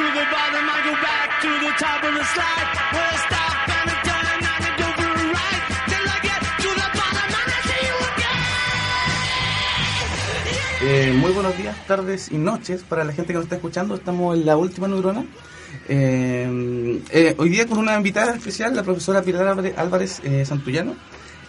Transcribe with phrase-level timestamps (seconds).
[0.00, 2.68] to the bottom, I go back to the top of the slide.
[2.94, 6.40] Where I stop and I turn and I go for a ride till I get
[6.64, 8.40] to the bottom and I see you again.
[10.82, 13.94] Eh, muy buenos días, tardes y noches para la gente que nos está escuchando.
[13.94, 15.24] Estamos en la última neurona.
[15.88, 20.94] Eh, eh, hoy día con una invitada especial, la profesora Pilar Álvarez, Álvarez, eh, Santullano,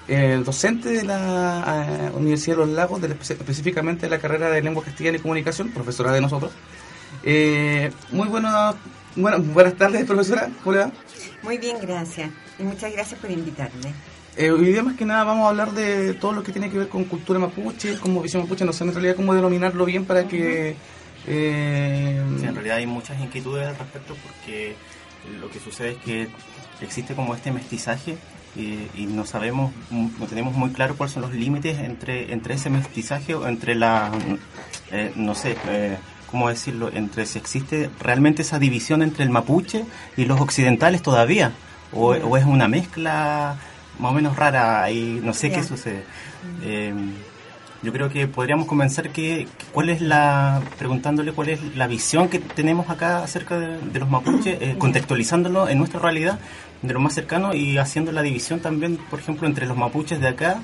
[0.07, 4.49] eh, docente de la eh, Universidad de los Lagos, de la- específicamente de la carrera
[4.49, 6.51] de Lengua Castellana y Comunicación, profesora de nosotros.
[7.23, 8.75] Eh, muy buenas,
[9.15, 10.49] bueno, buenas tardes, profesora.
[10.63, 10.91] ¿Cómo le va?
[11.43, 12.29] Muy bien, gracias.
[12.59, 13.93] Y muchas gracias por invitarme.
[14.37, 16.77] Eh, hoy día más que nada vamos a hablar de todo lo que tiene que
[16.77, 20.27] ver con cultura mapuche, como visión mapuche, no sé en realidad cómo denominarlo bien para
[20.27, 20.75] que...
[21.27, 24.75] eh, Sí, en realidad hay muchas inquietudes al respecto porque
[25.39, 26.27] lo que sucede es que
[26.81, 28.17] existe como este mestizaje
[28.55, 32.69] y, y no sabemos, no tenemos muy claro cuáles son los límites entre, entre ese
[32.69, 34.11] mestizaje o entre la,
[34.91, 35.97] eh, no sé, eh,
[36.31, 36.89] ¿cómo decirlo?
[36.93, 39.85] Entre si existe realmente esa división entre el mapuche
[40.17, 41.51] y los occidentales todavía
[41.93, 43.55] o, o es una mezcla
[43.99, 46.03] más o menos rara y no sé qué sucede.
[46.63, 46.93] Eh,
[47.83, 52.37] yo creo que podríamos comenzar que cuál es la preguntándole cuál es la visión que
[52.39, 56.39] tenemos acá acerca de, de los mapuches, eh, contextualizándolo en nuestra realidad
[56.83, 60.27] de lo más cercano y haciendo la división también, por ejemplo, entre los mapuches de
[60.27, 60.61] acá,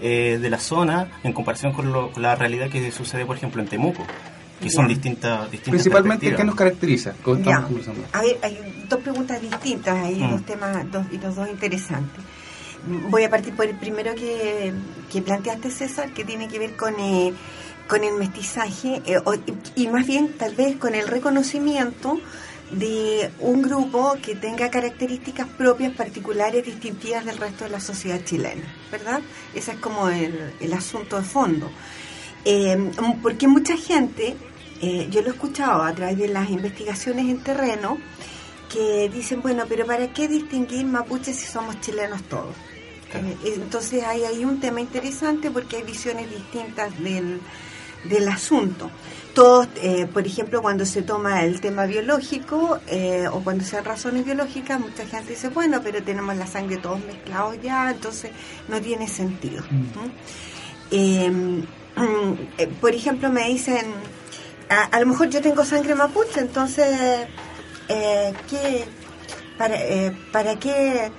[0.00, 3.60] eh, de la zona, en comparación con, lo- con la realidad que sucede, por ejemplo,
[3.60, 4.04] en Temuco,
[4.60, 7.14] que son distintas, distintas Principalmente, ¿qué nos caracteriza?
[7.50, 7.56] Ya.
[8.12, 10.30] A ver, hay dos preguntas distintas, hay Mm.
[10.30, 12.22] dos temas dos, y los dos interesantes.
[13.10, 14.72] Voy a partir por el primero que,
[15.12, 17.32] que planteaste, César, que tiene que ver con, eh,
[17.88, 19.34] con el mestizaje eh, o-
[19.76, 22.18] y más bien tal vez con el reconocimiento
[22.70, 28.62] de un grupo que tenga características propias, particulares, distintivas del resto de la sociedad chilena,
[28.92, 29.20] ¿verdad?
[29.54, 31.70] Ese es como el, el asunto de fondo.
[32.44, 32.90] Eh,
[33.22, 34.36] porque mucha gente,
[34.80, 37.98] eh, yo lo he escuchado a través de las investigaciones en terreno,
[38.72, 42.54] que dicen, bueno, pero ¿para qué distinguir mapuches si somos chilenos todos?
[43.10, 43.26] Claro.
[43.26, 47.40] Eh, entonces hay ahí un tema interesante porque hay visiones distintas del,
[48.04, 48.90] del asunto.
[49.34, 53.84] Todos, eh, por ejemplo, cuando se toma el tema biológico eh, o cuando se dan
[53.84, 58.32] razones biológicas, mucha gente dice, bueno, pero tenemos la sangre todos mezclados ya, entonces
[58.68, 59.62] no tiene sentido.
[59.70, 59.76] Mm.
[59.76, 60.12] ¿Mm?
[60.90, 61.62] Eh,
[62.58, 63.86] eh, por ejemplo, me dicen,
[64.70, 66.86] a, lo mejor yo tengo sangre mapuche, entonces,
[67.88, 68.84] eh, ¿qué,
[69.58, 71.10] para, eh, ¿para qué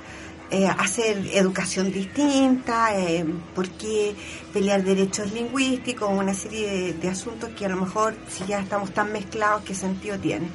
[0.54, 2.94] eh, hacer educación distinta?
[2.94, 3.24] Eh,
[3.56, 4.14] ¿Por qué
[4.52, 6.10] pelear derechos lingüísticos?
[6.10, 10.20] Una serie de, asuntos que a lo mejor, si ya estamos tan mezclados, ¿qué sentido
[10.20, 10.50] tiene?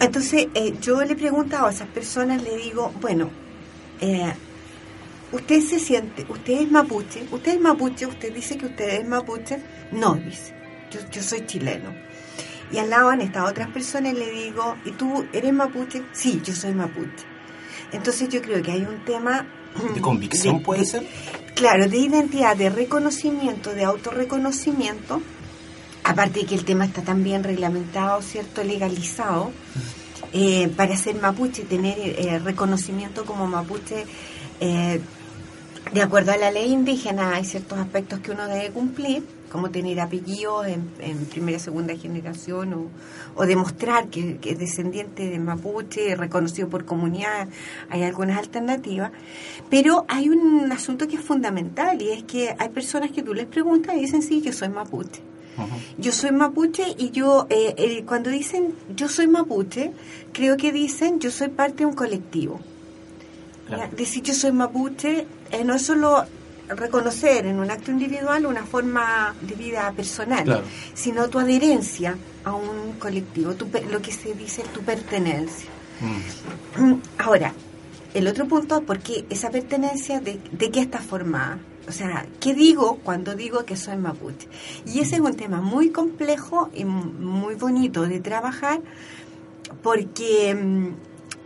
[0.00, 3.30] Entonces, eh, yo le preguntaba a esas personas, le digo, bueno,
[5.30, 9.62] usted se siente, usted es mapuche, usted es mapuche, usted dice que usted es mapuche,
[9.92, 10.52] no, dice,
[11.00, 11.90] yo, yo soy chileno.
[12.72, 16.02] Y al lado han estado otras personas y le digo, ¿y tú eres mapuche?
[16.12, 17.24] Sí, yo soy mapuche.
[17.92, 19.46] Entonces yo creo que hay un tema...
[19.94, 21.06] ¿De convicción de- puede de- ser?
[21.54, 25.22] Claro, de identidad, de reconocimiento, de autorreconocimiento,
[26.04, 28.62] aparte de que el tema está también reglamentado, ¿cierto?
[28.64, 29.52] Legalizado,
[30.32, 34.04] eh, para ser mapuche, tener eh, reconocimiento como mapuche,
[34.60, 35.00] eh,
[35.92, 40.00] de acuerdo a la ley indígena, hay ciertos aspectos que uno debe cumplir, como tener
[40.00, 42.90] apellidos en, en primera y segunda generación, o,
[43.34, 47.48] o demostrar que, que es descendiente de mapuche, reconocido por comunidad,
[47.90, 49.12] hay algunas alternativas.
[49.70, 53.46] Pero hay un asunto que es fundamental, y es que hay personas que tú les
[53.46, 55.22] preguntas y dicen, sí, yo soy mapuche.
[55.96, 59.92] Yo soy mapuche y yo, eh, eh, cuando dicen yo soy mapuche,
[60.32, 62.60] creo que dicen yo soy parte de un colectivo.
[63.66, 63.90] Claro.
[63.96, 66.24] Decir yo soy mapuche eh, no es solo
[66.68, 70.64] reconocer en un acto individual una forma de vida personal, Claro.
[70.94, 75.68] sino tu adherencia a un colectivo, tu lo que se dice tu pertenencia.
[76.78, 76.94] Mm.
[77.18, 77.52] Ahora,
[78.14, 81.58] el otro punto, porque esa pertenencia de, de qué está formada.
[81.88, 84.48] O sea, ¿qué digo cuando digo que soy mapuche?
[84.86, 88.80] Y ese es un tema muy complejo y muy bonito de trabajar
[89.82, 90.88] porque mm,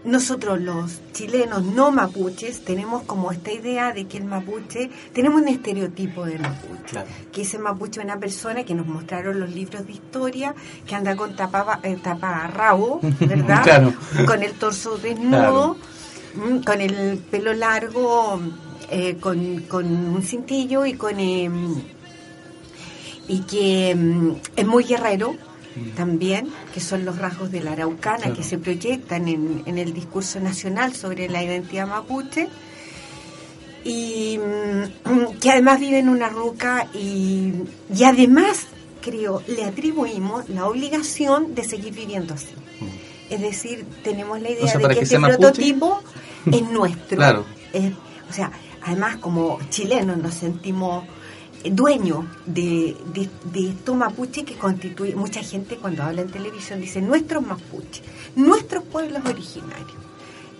[0.04, 5.48] nosotros los chilenos no mapuches tenemos como esta idea de que el mapuche, tenemos un
[5.48, 7.08] estereotipo de mapuche Claro.
[7.30, 10.54] que ese mapuche es una persona que nos mostraron los libros de historia,
[10.86, 13.62] que anda con tapa, eh, taparrabo, ¿verdad?
[13.62, 13.92] Claro.
[14.26, 15.76] Con el torso desnudo,
[16.34, 18.40] mm, con el pelo largo,
[18.90, 21.20] eh, con, con un cintillo y con...
[21.20, 21.50] eh,
[23.28, 25.34] y que mm, es muy guerrero
[25.96, 28.34] también, que son los rasgos de la araucana Claro.
[28.36, 32.48] que se proyectan en, en el discurso nacional sobre la identidad mapuche
[33.84, 37.52] y mm, que además vive en una ruca y,
[37.94, 38.66] y además
[39.00, 42.48] creo le atribuimos la obligación de seguir viviendo así
[43.30, 45.38] Es decir, tenemos la O idea sea, de que, que este mapuche.
[45.38, 46.02] prototipo
[46.52, 47.16] es nuestro.
[47.16, 47.44] Claro.
[47.72, 47.92] Es-
[48.28, 48.52] o sea,
[48.82, 51.04] además como chilenos nos sentimos
[51.64, 57.00] dueños de, de, de esto mapuche que constituye, mucha gente cuando habla en televisión dice
[57.02, 58.02] nuestros mapuche,
[58.36, 59.92] nuestros pueblos originarios.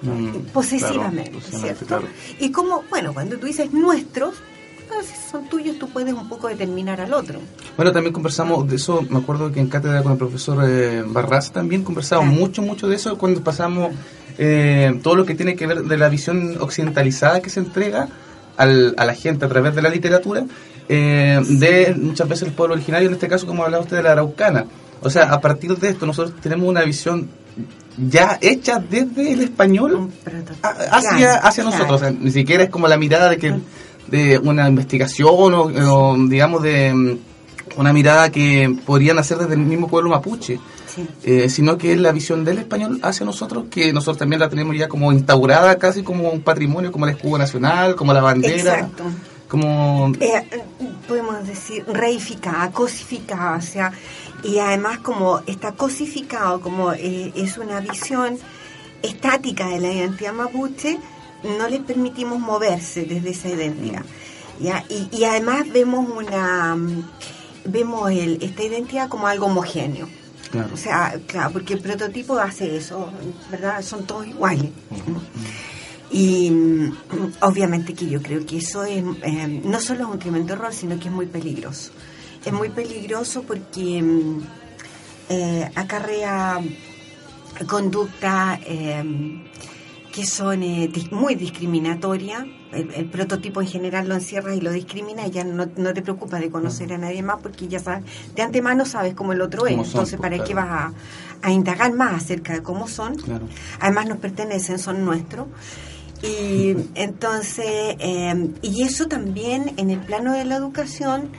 [0.03, 1.87] Mm, posesivamente, claro, ¿cierto?
[1.87, 2.05] claro.
[2.39, 4.35] Y como, bueno, cuando tú dices nuestros,
[4.91, 7.39] ah, si son tuyos, tú puedes un poco determinar al otro.
[7.77, 11.53] Bueno, también conversamos de eso, me acuerdo que en cátedra con el profesor eh, Barras
[11.53, 12.31] también conversamos Ah.
[12.31, 13.93] mucho, mucho de eso cuando pasamos
[14.39, 18.09] eh, todo lo que tiene que ver de la visión occidentalizada que se entrega
[18.57, 20.47] al- a la gente a través de la literatura,
[20.93, 24.13] eh, de muchas veces el pueblo originario, en este caso como hablaba usted de la
[24.13, 24.65] araucana.
[25.03, 27.29] O sea, a partir de esto nosotros tenemos una visión
[27.97, 30.11] ya hecha desde el español
[30.91, 31.93] hacia, hacia nosotros.
[31.93, 33.55] O sea, ni siquiera es como la mirada de que
[34.09, 37.19] de una investigación o, o, digamos de mm,
[37.77, 40.59] una mirada que podrían hacer desde el mismo pueblo mapuche,
[40.93, 41.07] Sí.
[41.23, 44.77] eh, sino que es la visión del español hacia nosotros, que nosotros también la tenemos
[44.77, 49.05] ya como instaurada casi como un patrimonio, como el escudo nacional, como la bandera, Exacto.
[49.51, 50.13] Como...
[50.21, 50.65] Eh,
[51.07, 53.93] podemos decir reificada, cosificada, o sea,
[54.45, 58.39] y además como está cosificado, como eh, es una visión
[59.03, 60.99] estática de la identidad mapuche,
[61.43, 64.05] no les permitimos moverse desde esa identidad.
[64.61, 64.85] ¿ya?
[64.89, 67.05] Y, y además vemos una mm,
[67.65, 70.09] vemos el, esta identidad como algo homogéneo.
[70.51, 70.71] Claro.
[70.73, 73.11] O sea, claro, porque el prototipo hace eso,
[73.51, 73.83] ¿verdad?
[73.83, 74.71] Son todos iguales.
[76.11, 76.97] Y mm,
[77.43, 80.99] obviamente que yo creo que eso es, eh, no solo es un tremendo error, sino
[80.99, 81.93] que es muy peligroso.
[82.45, 84.43] Es muy peligroso porque mm,
[85.29, 86.59] eh, acarrea
[87.69, 89.41] conductas eh,
[90.13, 92.45] que son eh, muy discriminatorias.
[92.73, 96.03] El, el prototipo en general lo encierra y lo discrimina y ya no, no te
[96.03, 98.05] preocupas de conocer a nadie más porque ya sabes,
[98.35, 99.75] de antemano sabes cómo el otro es.
[99.75, 100.69] Son, Entonces, pues, ¿para qué claro.
[100.69, 100.95] vas
[101.43, 103.17] a, a indagar más acerca de cómo son?
[103.17, 103.47] Claro.
[103.81, 105.47] además nos pertenecen, son nuestros.
[106.23, 111.31] Y entonces, eh, y eso también en el plano de la educación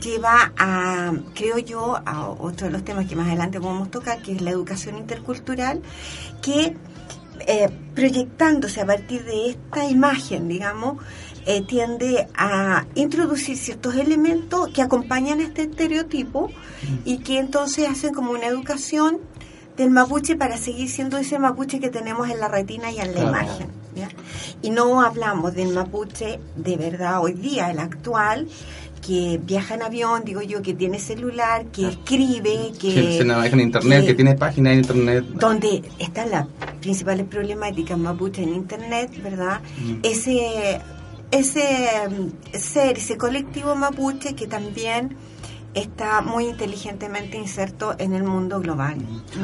[0.00, 4.32] lleva a, creo yo, a otro de los temas que más adelante podemos tocar, que
[4.32, 5.82] es la educación intercultural,
[6.42, 6.76] que
[7.46, 10.98] eh, proyectándose a partir de esta imagen, digamos,
[11.46, 16.50] eh, tiende a introducir ciertos elementos que acompañan este estereotipo
[17.04, 19.18] y que entonces hacen como una educación
[19.80, 23.20] del mapuche para seguir siendo ese mapuche que tenemos en la retina y en la
[23.20, 23.28] Claro.
[23.28, 23.66] imagen.
[23.96, 24.08] ¿ya?
[24.60, 28.46] Y no hablamos del mapuche de verdad hoy día, el actual,
[29.04, 32.94] que viaja en avión, digo yo, que tiene celular, que escribe, que...
[32.94, 35.24] Que se navega en internet, que, tiene página en internet.
[35.32, 36.46] donde están las
[36.80, 39.60] principales problemáticas mapuche en internet, ¿verdad?
[39.78, 39.94] Mm.
[40.02, 40.80] Ese
[41.30, 41.64] ese
[42.58, 45.16] ser, ese colectivo mapuche que también
[45.74, 48.96] está muy inteligentemente inserto en el mundo global.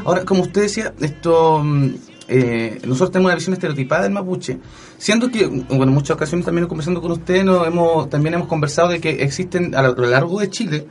[0.04, 1.88] Ahora, como usted decía, esto mm,
[2.28, 4.58] eh, nosotros tenemos una visión estereotipada del mapuche,
[4.98, 8.88] siendo que, bueno, en muchas ocasiones también conversando con usted, nos hemos, también hemos conversado
[8.88, 10.86] de que existen a lo, largo de Chile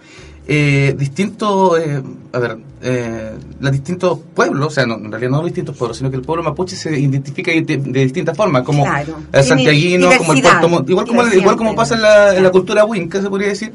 [0.48, 2.02] eh, distintos, eh,
[2.32, 5.98] a ver, eh, los distintos pueblos, o sea, no, en realidad no los distintos pueblos,
[5.98, 9.18] sino que el pueblo mapuche se identifica de, de distintas formas, como Claro.
[9.32, 12.52] el santiaguino, como el puerto igual como, igual como pasa en la, en la Claro.
[12.52, 13.74] cultura winca, se podría decir,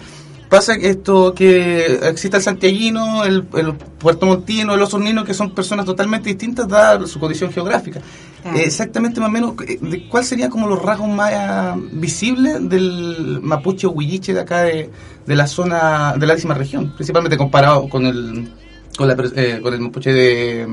[0.50, 5.86] pasa esto que existe el santiaguino, el, el puerto montino, el osornino, que son personas
[5.86, 8.00] totalmente distintas dada su condición geográfica.
[8.42, 8.58] Claro.
[8.58, 12.68] Eh, exactamente más o menos, eh, de ¿cuál sería como los rasgos más ah, visibles
[12.68, 14.90] del mapuche o huilliche de acá de,
[15.24, 16.92] de la zona, de la décima región?
[16.96, 18.50] Principalmente comparado con el
[18.96, 20.66] con, la, eh, con el mapuche de,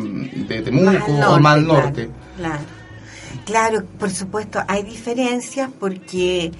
[0.47, 2.09] de Temuco o más al claro, norte.
[2.35, 2.63] Claro,
[3.47, 6.51] Claro, por supuesto, hay diferencias porque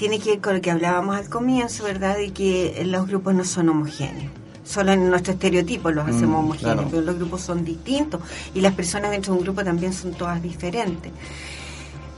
[0.00, 2.16] tiene que ver con lo que hablábamos al comienzo, ¿verdad?
[2.16, 4.32] De que los grupos no son homogéneos.
[4.64, 6.88] Solo en nuestro estereotipo los Mm, hacemos homogéneos, claro.
[6.90, 8.22] pero los grupos son distintos
[8.54, 11.12] y las personas dentro de un grupo también son todas diferentes.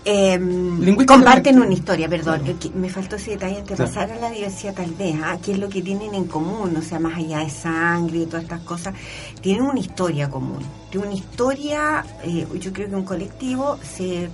[0.04, 0.38] Eh,
[1.06, 4.74] comparten una historia, perdón, que me faltó ese detalle antes de pasar a la diversidad
[4.74, 5.38] tal vez, ¿ah?
[5.42, 8.44] qué es lo que tienen en común, o sea, más allá de sangre y todas
[8.44, 8.94] estas cosas,
[9.40, 10.60] tienen una historia común,
[10.90, 14.30] tienen una historia, eh, yo creo que un colectivo se...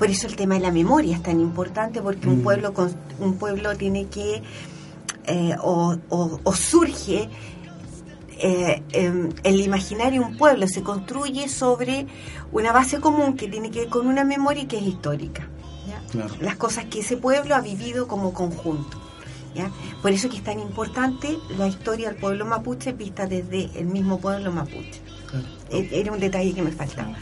[0.00, 2.42] Por eso el tema de la memoria es tan importante, porque un Mm.
[2.42, 4.42] pueblo con- un pueblo tiene que
[5.26, 7.28] eh, o, o- o surge
[8.38, 12.06] eh, em, el imaginario de un pueblo se construye sobre
[12.52, 15.46] una base común que tiene que ver con una memoria que es histórica.
[15.86, 16.00] ¿ya?
[16.10, 16.34] Claro.
[16.40, 18.98] Las cosas que ese pueblo ha vivido como conjunto.
[19.54, 19.70] ¿ya?
[20.00, 24.18] Por eso que es tan importante la historia del pueblo mapuche vista desde el mismo
[24.18, 25.02] pueblo mapuche.
[25.70, 27.12] E- Era un detalle que me faltaba.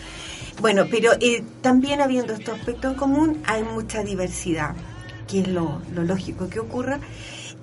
[0.61, 4.75] Bueno, pero eh, también habiendo estos aspectos en común, hay mucha diversidad,
[5.29, 6.99] que es lo, lógico que ocurra.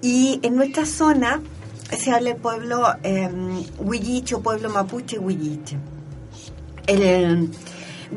[0.01, 1.41] Y en nuestra zona
[1.97, 3.29] se habla el pueblo eh,
[3.79, 5.77] huilliche o pueblo mapuche huilliche.
[6.87, 7.49] El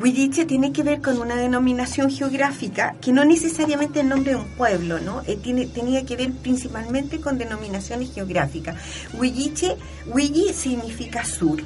[0.00, 4.48] Huilliche tiene que ver con una denominación geográfica que no necesariamente el nombre de un
[4.48, 5.22] pueblo, ¿no?
[5.26, 8.76] Eh, tiene, tenía que ver principalmente con denominaciones geográficas.
[9.14, 11.62] Huilliche, Huilli significa sur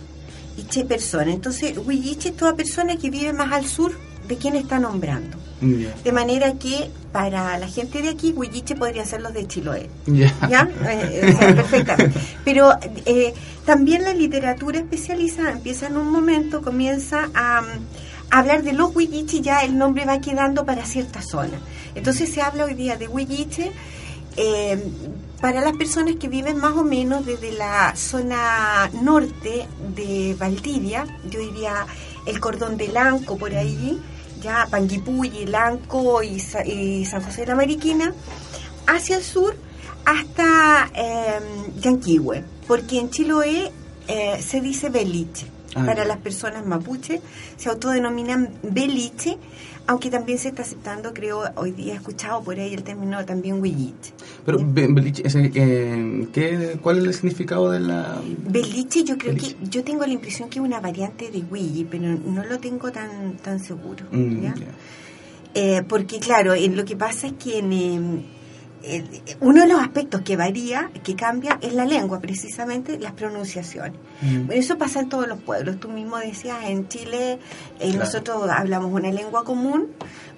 [0.56, 1.32] y che persona.
[1.32, 3.92] Entonces, Huilliche es toda persona que vive más al sur
[4.28, 5.37] de quien está nombrando.
[5.61, 5.94] Ya.
[6.02, 9.88] De manera que para la gente de aquí, Huilliche podría ser los de Chiloé.
[10.06, 10.35] Ya.
[10.49, 10.68] ¿Ya?
[10.87, 12.21] Eh, o sea, perfectamente.
[12.44, 12.73] Pero
[13.04, 13.32] eh,
[13.64, 17.66] también la literatura especializada empieza en un momento, comienza a, mm,
[18.30, 21.59] hablar de los Huilliche, ya el nombre va quedando para cierta zona.
[21.94, 23.71] Entonces se habla hoy día de Huilliche
[24.37, 24.82] eh,
[25.42, 31.40] para las personas que viven más o menos desde la zona norte de Valdivia, yo
[31.40, 31.84] diría
[32.26, 34.00] el cordón de Lanco por ahí,
[34.40, 38.14] ya Panguipulli, Lanco y, Sa- y San José de la Mariquina,
[38.87, 39.54] hacia el sur
[40.04, 41.40] hasta eh,
[41.80, 43.70] Yanquihue, porque en Chiloé
[44.08, 45.46] eh, se dice beliche.
[45.74, 47.20] Ah, Para las personas mapuche
[47.56, 49.38] se autodenominan beliche,
[49.86, 53.60] aunque también se está aceptando, creo, hoy día he escuchado por ahí el término también
[53.60, 54.12] huilliche.
[54.44, 58.20] Pero, be- beliche, eh, ¿qué, ¿cuál es el significado de la...?
[58.48, 59.56] Beliche yo creo Beliche.
[59.56, 62.92] que, yo tengo la impresión que es una variante de Willy, pero no lo tengo
[62.92, 64.04] tan, tan seguro.
[64.12, 64.46] Mm.
[65.54, 68.22] Eh, porque claro, en lo que pasa es que en, eh, el-
[69.40, 73.92] uno de los aspectos que varía, que cambia, es la lengua, precisamente las pronunciaciones.
[74.22, 74.46] Mm.
[74.46, 75.78] Bueno, Eso pasa en todos los pueblos.
[75.78, 77.38] Tú mismo decías, en Chile eh,
[77.90, 77.98] Claro.
[77.98, 79.88] nosotros hablamos una lengua común,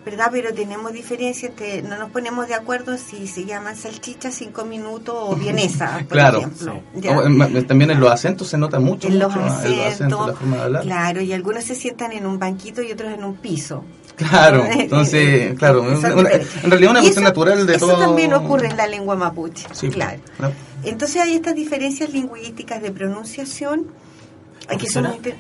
[0.04, 0.28] ¿verdad?
[0.32, 1.52] Pero tenemos diferencias,
[1.84, 6.38] no nos ponemos de acuerdo si se llaman salchicha, cinco minutos o vienesa, por Claro,
[6.38, 6.80] ejemplo.
[6.94, 7.00] sí.
[7.00, 7.18] ¿ya?
[7.18, 9.80] Oh, en- ma- también en los acentos se nota mucho, en los mucho, ah, el
[9.80, 10.82] acentos, la forma de hablar.
[10.82, 13.84] claro, y algunos se sientan en un banquito y otros en un piso.
[14.16, 16.64] Claro, entonces, claro, una- una- diferentes.
[16.64, 17.98] en realidad una cuestión eso- natural de eso todo.
[17.98, 20.20] también ocurre en la lengua mapuche, Sí, claro.
[20.36, 20.54] claro.
[20.84, 23.86] Entonces hay estas diferencias lingüísticas de pronunciación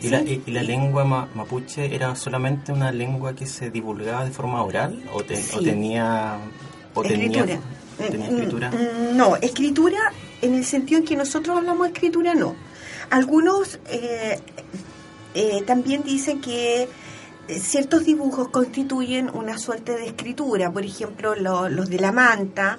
[0.00, 4.30] ¿y, la, y la lengua ma- mapuche era solamente una lengua que se divulgaba de
[4.30, 6.38] forma oral o, te- o tenía
[6.94, 7.44] o escritura.
[7.44, 7.60] tenía,
[8.10, 8.70] tenía Mm, escritura?
[8.70, 9.98] mm, No, escritura
[10.42, 12.54] en el sentido en que nosotros hablamos de escritura, no.
[13.10, 14.38] Algunos eh,
[15.34, 16.82] eh, también dicen que
[17.48, 22.78] eh, ciertos dibujos constituyen una suerte de escritura, por ejemplo, lo- los de la manta,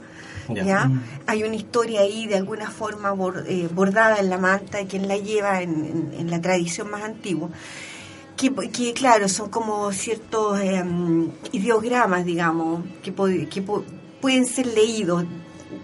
[0.50, 0.64] Ya.
[0.64, 0.86] ¿ya?
[0.86, 1.04] Mm.
[1.28, 5.08] Hay una historia ahí de alguna forma bor- eh, bordada en la manta y quien
[5.08, 7.50] la lleva en, en- en la tradición más antigua.
[8.38, 10.84] Que, que, claro, son como ciertos eh,
[11.54, 13.14] ideogramas, digamos, que,
[13.50, 13.84] que po-
[14.22, 15.24] pueden ser leídos,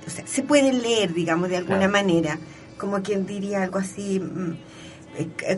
[0.05, 1.93] o sea, se pueden leer, digamos, de alguna Claro.
[1.93, 2.37] manera,
[2.77, 4.21] como quien diría algo así,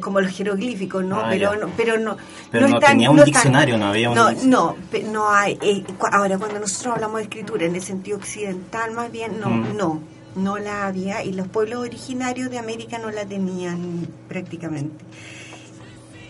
[0.02, 1.20] como los jeroglíficos, ¿no?
[1.20, 2.18] Ah, pero, no pero no,
[2.52, 4.76] Pero no están- tenía un no están- diccionario, no había un No, diccionario.
[4.92, 5.58] no, no hay.
[5.62, 9.50] eh, cu- ahora, cuando nosotros hablamos de escritura en el sentido occidental, más bien, no,
[9.50, 9.78] Mm.
[9.78, 10.02] no,
[10.36, 15.04] no la había y los pueblos originarios de América no la tenían prácticamente.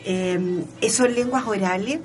[0.05, 1.99] Eh, son lenguas orales,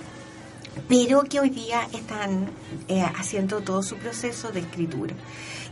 [0.88, 2.50] pero que hoy día están
[2.86, 5.14] eh, haciendo todo su proceso de escritura.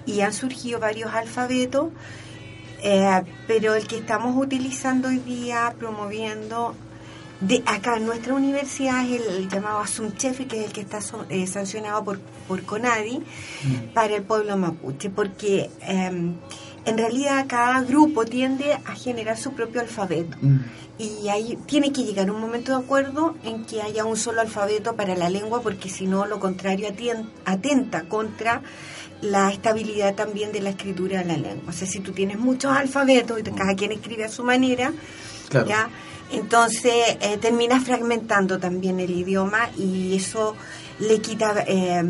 [0.05, 1.89] Y han surgido varios alfabetos,
[2.87, 6.75] eh, pero el que estamos utilizando hoy día, promoviendo,
[7.41, 11.27] de acá en nuestra universidad es el llamado Asumchefi, que es el que está so-
[11.29, 13.23] eh, sancionado por, por CONADI
[13.93, 16.33] para el pueblo mapuche, porque eh,
[16.87, 20.59] en realidad cada grupo tiende a generar su propio alfabeto Mm.
[20.99, 24.95] y ahí tiene que llegar un momento de acuerdo en que haya un solo alfabeto
[24.97, 28.63] para la lengua porque si no lo contrario atien- atenta contra
[29.23, 31.71] la estabilidad también de la escritura de la lengua.
[31.71, 34.93] O sea, si tú tienes muchos alfabetos y te- cada quien escribe a su manera,
[35.49, 35.67] Claro.
[35.67, 35.89] ¿ya?
[36.33, 40.57] entonces eh, terminas fragmentando también el idioma y eso
[40.99, 41.65] le quita...
[41.67, 42.03] eh,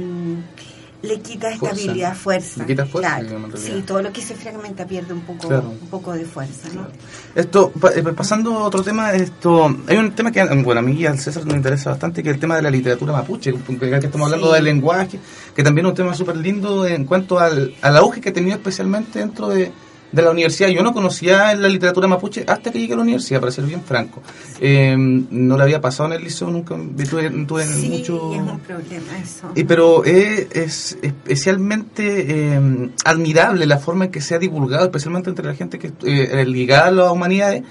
[1.03, 2.61] le quita estabilidad, fuerza.
[2.61, 3.49] Le quita fuerza, Claro.
[3.57, 5.71] Sí, todo lo que se fragmenta pierde un poco, Claro.
[5.71, 6.87] un poco de fuerza, ¿no?
[7.35, 10.93] Esto, pa- eh, pasando a otro tema, esto hay un tema que, bueno, a mí
[10.95, 13.79] y al César nos interesa bastante, que es el tema de la literatura mapuche, que
[13.79, 14.55] que estamos hablando Sí.
[14.55, 15.19] del lenguaje,
[15.55, 18.57] que también es un tema súper lindo en cuanto al, al auge que ha tenido
[18.57, 19.71] especialmente dentro de,
[20.13, 20.69] de la universidad.
[20.69, 23.83] Yo no conocía la literatura mapuche hasta que llegué a la universidad, para ser bien
[23.83, 24.23] franco.
[24.61, 26.77] Eh, no la había pasado en el liceo, nunca
[27.09, 28.33] tuve, tuve Sí, mucho...
[28.35, 29.51] es un problema eso.
[29.55, 35.31] Y, pero es, es especialmente eh, admirable la forma en que se ha divulgado, especialmente
[35.31, 37.63] entre la gente que eh, ligada a las humanidades,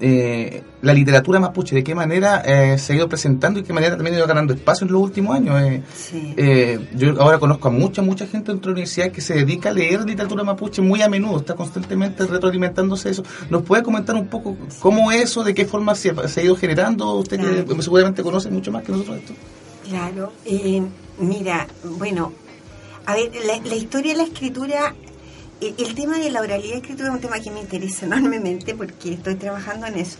[0.00, 3.96] eh, la literatura mapuche, de qué manera eh, se ha ido presentando y qué manera
[3.96, 5.60] también ha ido ganando espacio en los últimos años.
[5.62, 5.82] eh.
[5.94, 6.34] Sí.
[6.36, 9.68] Eh, yo ahora conozco a mucha, mucha gente dentro de la universidad que se dedica
[9.68, 13.22] a leer literatura mapuche muy a menudo, está constantemente retroalimentándose eso.
[13.50, 17.14] ¿Nos puede comentar un poco cómo eso, de qué forma se, se ha ido generando?
[17.16, 17.82] Usted que Claro.
[17.82, 19.32] seguramente conoce mucho más que nosotros esto.
[19.88, 20.82] Claro, eh,
[21.18, 21.66] mira,
[21.98, 22.32] bueno,
[23.06, 24.94] a ver, la, la historia de la escritura,
[25.60, 29.34] el tema de la oralidad escritura es un tema que me interesa enormemente porque estoy
[29.36, 30.18] trabajando en eso.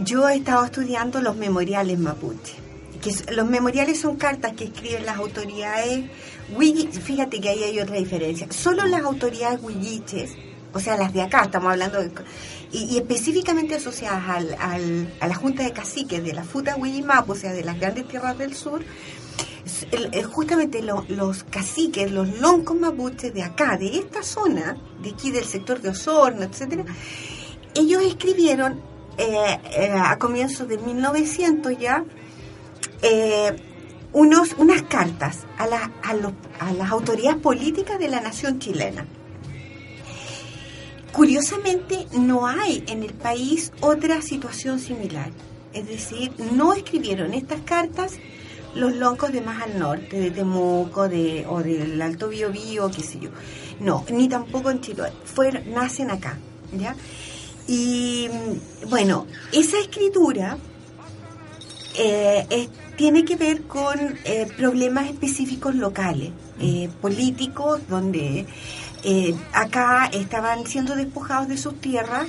[0.00, 2.54] Yo he estado estudiando los memoriales mapuche.
[3.02, 6.04] Que los memoriales son cartas que escriben las autoridades
[7.02, 8.46] Fíjate que ahí hay otra diferencia.
[8.50, 10.32] Solo las autoridades huilliches,
[10.74, 12.10] o sea, las de acá, estamos hablando de,
[12.72, 17.34] y, específicamente asociadas al, al- a la Junta de Caciques de la Futa Huillimapu, o
[17.34, 18.82] sea, de las grandes tierras del sur,
[20.32, 25.44] justamente lo- los caciques, los loncos mapuches de acá, de esta zona, de aquí del
[25.44, 26.84] sector de Osorno, etcétera,
[27.74, 28.80] ellos escribieron
[29.16, 32.04] eh, eh, a comienzos de 1900 ya
[33.02, 33.54] eh,
[34.12, 35.90] unos, unas cartas a, la-
[36.60, 39.06] a las autoridades políticas de la nación chilena.
[41.12, 45.30] Curiosamente, no hay en el país otra situación similar.
[45.72, 48.14] Es decir, no escribieron estas cartas
[48.74, 53.18] los loncos de más al norte, de Temuco de, o del Alto Biobío, qué sé
[53.20, 53.30] yo.
[53.80, 55.12] No, ni tampoco en Chiloé.
[55.24, 56.38] Fueron, nacen acá,
[56.72, 56.94] ¿ya?
[57.66, 60.58] Y mm, bueno, esa escritura
[61.96, 68.46] eh, tiene que ver con eh, problemas específicos locales, eh, políticos, donde
[69.02, 72.26] eh, acá estaban siendo despojados de sus tierras,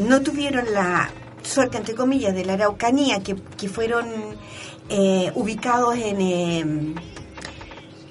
[0.00, 1.08] no tuvieron la
[1.46, 4.06] suerte, entre comillas, de la Araucanía, que, que fueron
[4.88, 6.60] eh, ubicados en, eh,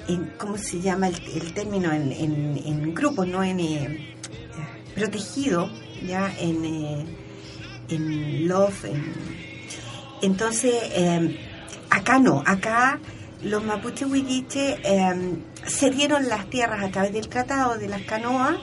[0.08, 1.92] en, ¿cómo se llama el, término?
[1.92, 4.16] En, en- grupos, no en eh,
[4.96, 5.70] protegido,
[6.06, 7.06] ya en, eh,
[7.90, 9.14] en Love, en-
[10.22, 11.38] entonces, eh,
[11.90, 13.00] acá no, acá
[13.44, 15.14] los mapuches huilliche eh,
[15.68, 18.56] cedieron las tierras a través del Tratado de las Canoas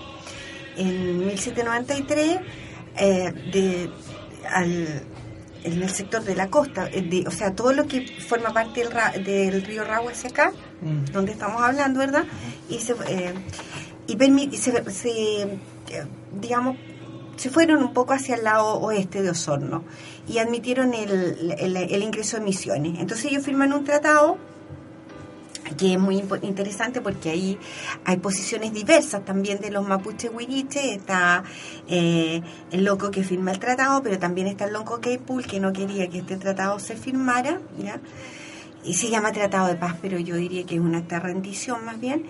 [0.77, 2.41] en 1793
[2.97, 3.91] eh, de,
[4.51, 5.03] al-
[5.65, 8.81] en el sector de la costa, eh, de- o sea, todo lo que forma parte
[8.81, 11.13] del, ra- del río Ragua hacia acá, Mm.
[11.13, 12.25] donde estamos hablando, ¿verdad?
[12.69, 13.33] Y se, eh,
[14.09, 15.49] y permi- y se, se, eh,
[16.41, 16.77] digamos,
[17.37, 19.85] se fueron un poco hacia el lado oeste de Osorno
[20.29, 22.99] y admitieron el, el- el ingreso de misiones.
[22.99, 24.39] Entonces ellos firman un tratado
[25.77, 27.59] que es muy interesante porque ahí
[28.05, 31.45] hay posiciones diversas también de los mapuches huilliches, está
[31.89, 35.73] eh, el loco que firma el tratado, pero también está el loco Keipul que no
[35.73, 38.01] quería que este tratado se firmara, ¿ya?
[38.85, 42.01] y se llama tratado de paz, pero yo diría que es un acta rendición más
[42.01, 42.25] bien.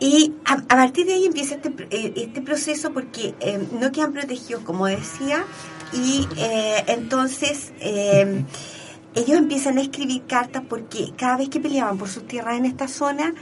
[0.00, 4.12] Y a, a partir de ahí empieza este, eh, este proceso porque eh, no quedan
[4.12, 5.44] protegidos, como decía,
[5.92, 7.72] y eh, entonces
[9.14, 12.88] ellos empiezan a escribir cartas porque cada vez que peleaban por sus tierras en esta
[12.88, 13.34] zona,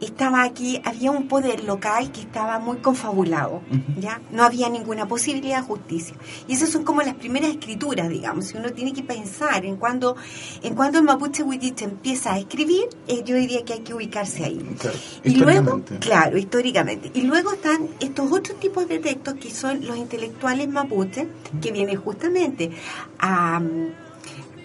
[0.00, 3.62] estaba aquí, había un poder local que estaba muy confabulado.
[3.98, 4.20] ¿ya?
[4.30, 6.16] No había ninguna posibilidad de justicia.
[6.46, 10.16] Y esas son como las primeras escrituras, digamos, si uno tiene que pensar en cuando,
[10.62, 14.44] en cuando el mapuche huilliche empieza a escribir, eh, yo diría que hay que ubicarse
[14.44, 14.58] ahí.
[14.78, 17.10] Claro, Y luego, claro, históricamente.
[17.14, 21.26] Y luego están estos otros tipos de textos que son los intelectuales mapuche,
[21.62, 22.70] que vienen justamente
[23.18, 23.60] a,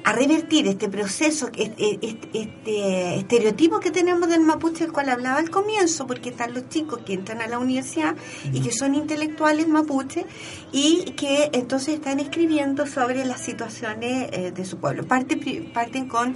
[0.04, 5.38] a revertir este proceso, este, este- este estereotipo que tenemos del mapuche, del cual hablaba
[5.40, 8.16] al comienzo, porque están los chicos que entran a la universidad
[8.52, 10.26] y que son intelectuales mapuche
[10.72, 15.06] y que entonces están escribiendo sobre las situaciones eh, de su pueblo.
[15.06, 15.38] Parte,
[15.74, 16.30] parten con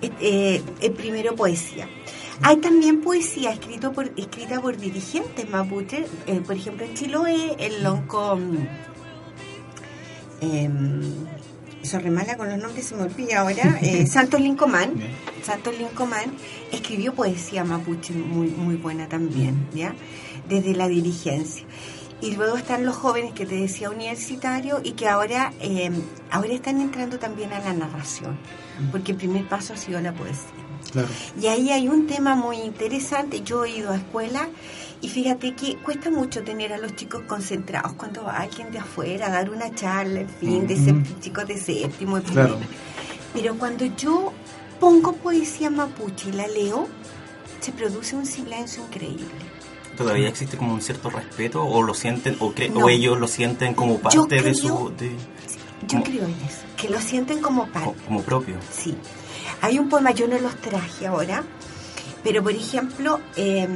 [0.00, 1.88] eh, eh, eh, primero poesía.
[2.42, 7.82] Hay también poesía escrito por, escrita por dirigentes mapuche, eh, por ejemplo en Chiloé, el
[7.82, 8.38] lonco...
[11.86, 13.78] mm, em, eso remala con los nombres, se me olvida ahora.
[13.82, 14.94] eh, Santos Lincomán.
[15.42, 16.32] Santos Lincomán
[16.72, 19.94] escribió poesía mapuche muy, muy buena también, ¿ya?
[20.48, 21.64] Desde la dirigencia.
[22.20, 25.90] Y luego están los jóvenes que te decía universitario y que ahora, eh,
[26.30, 28.38] ahora están entrando también a la narración,
[28.90, 30.48] porque el primer paso ha sido la poesía.
[30.92, 31.08] Claro.
[31.40, 33.42] Y ahí hay un tema muy interesante.
[33.42, 34.48] Yo he ido a escuela
[35.00, 39.26] y fíjate que cuesta mucho tener a los chicos concentrados cuando va alguien de afuera
[39.26, 42.58] a dar una charla, en fin, de sep- chicos de séptimo, Claro.
[43.34, 44.32] Pero cuando yo
[44.80, 46.88] pongo poesía mapuche y la leo,
[47.60, 49.26] se produce un silencio increíble.
[49.96, 52.86] ¿Todavía existe como un cierto respeto o lo sienten o, cre- No.
[52.86, 55.10] o ellos lo sienten como parte de su de-
[55.86, 57.92] Yo como, creo en eso, que lo sienten como co- parte.
[58.06, 58.56] como propio?
[58.72, 58.94] Sí.
[59.62, 61.44] Hay un poema, yo no los traje ahora,
[62.22, 63.66] pero por ejemplo, eh,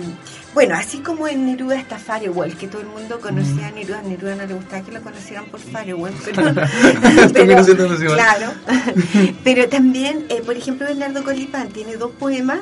[0.54, 4.02] bueno, así como en Neruda está Firewall, que todo el mundo conocía a Neruda, a
[4.02, 6.52] Neruda no le gustaba que lo conocieran por Firewall, pero,
[7.88, 8.14] nacional.
[8.14, 8.52] claro.
[9.44, 12.60] pero también, eh, por ejemplo, Bernardo Colipán tiene dos poemas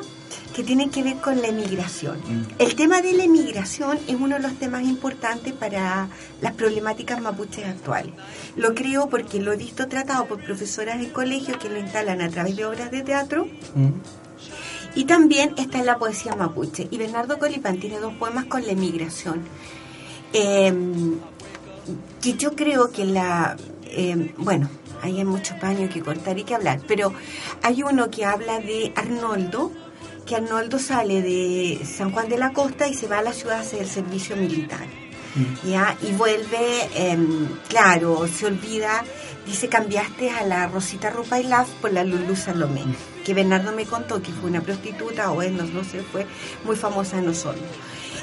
[0.55, 2.17] que tienen que ver con la emigración.
[2.17, 2.45] Mm.
[2.59, 6.07] El tema de la emigración es uno de los temas importantes para
[6.41, 8.13] las problemáticas mapuches actuales.
[8.55, 12.29] Lo creo porque lo he visto tratado por profesoras en colegios que lo instalan a
[12.29, 13.89] través de obras de teatro Mm.
[14.95, 16.87] Y también está en la poesía mapuche.
[16.91, 19.43] Y Bernardo Colipán tiene dos poemas con la emigración.
[20.33, 20.73] Eh,
[22.21, 24.69] que yo creo que la, eh, bueno,
[25.01, 27.13] ahí hay muchos paños que cortar y que hablar, pero
[27.63, 29.71] hay uno que habla de Arnoldo,
[30.25, 33.57] que Arnoldo sale de San Juan de la Costa y se va a la ciudad
[33.57, 34.87] a hacer el servicio militar.
[35.63, 35.95] ¿Ya?
[36.01, 39.03] Y vuelve, em, claro, se olvida,
[39.45, 42.83] dice cambiaste a la Rosita Rupailaf por la Lulu Salomé,
[43.29, 46.25] que Bernardo me contó que fue una prostituta, o bueno, no sé, fue
[46.65, 47.61] muy famosa en Osorno.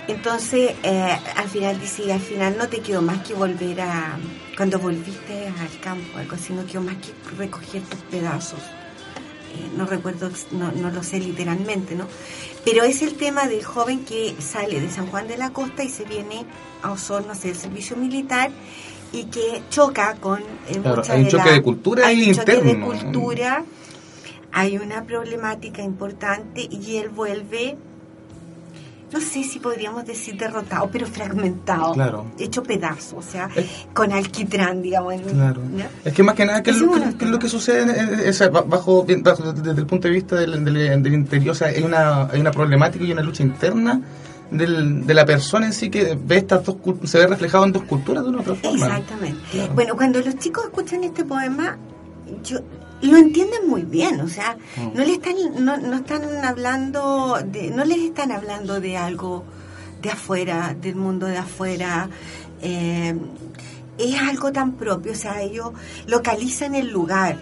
[0.09, 4.19] Entonces, eh, al final dice, al final no te quedó más que volver a,
[4.57, 8.59] cuando volviste al campo, algo así, no quedó más que recoger tus pedazos.
[9.55, 12.07] Eh, no recuerdo, no, no lo sé literalmente, ¿no?
[12.64, 15.88] Pero es el tema del joven que sale de San Juan de la Costa y
[15.88, 16.45] se viene
[16.83, 18.51] a Osorno a hacer el servicio militar
[19.12, 22.37] y que choca con eh, Claro, hay un de choque la- de cultura hay un
[22.37, 23.64] choque de cultura,
[24.59, 27.77] hay una problemática importante y él vuelve,
[29.12, 32.25] no sé si podríamos decir derrotado, pero fragmentado, Claro.
[32.38, 35.12] hecho pedazo, o sea, Es- con alquitrán, digamos.
[35.12, 35.61] en- Claro.
[35.77, 35.90] ¿ya?
[36.07, 39.81] Es que más que nada, ¿qué es, lo, es lo que sucede en- bajo, desde
[39.81, 41.51] el punto de vista del, del- del interior?
[41.53, 44.01] O sea, hay una, hay una problemática y una lucha interna
[44.51, 47.83] del, de la persona en sí que ve estas dos se ve reflejado en dos
[47.83, 48.87] culturas de una otra forma.
[48.87, 49.40] Exactamente.
[49.53, 49.75] Claro.
[49.75, 51.77] Bueno, cuando los chicos escuchan este poema,
[52.42, 52.59] yo
[53.03, 54.97] lo entienden muy bien, o sea, Mm.
[54.97, 59.45] no le están no, no están hablando de no les están hablando de algo
[60.03, 62.09] de afuera, del mundo de afuera.
[62.63, 63.15] eh,
[63.99, 65.73] es algo tan propio, o sea, ellos
[66.07, 67.39] localizan el lugar.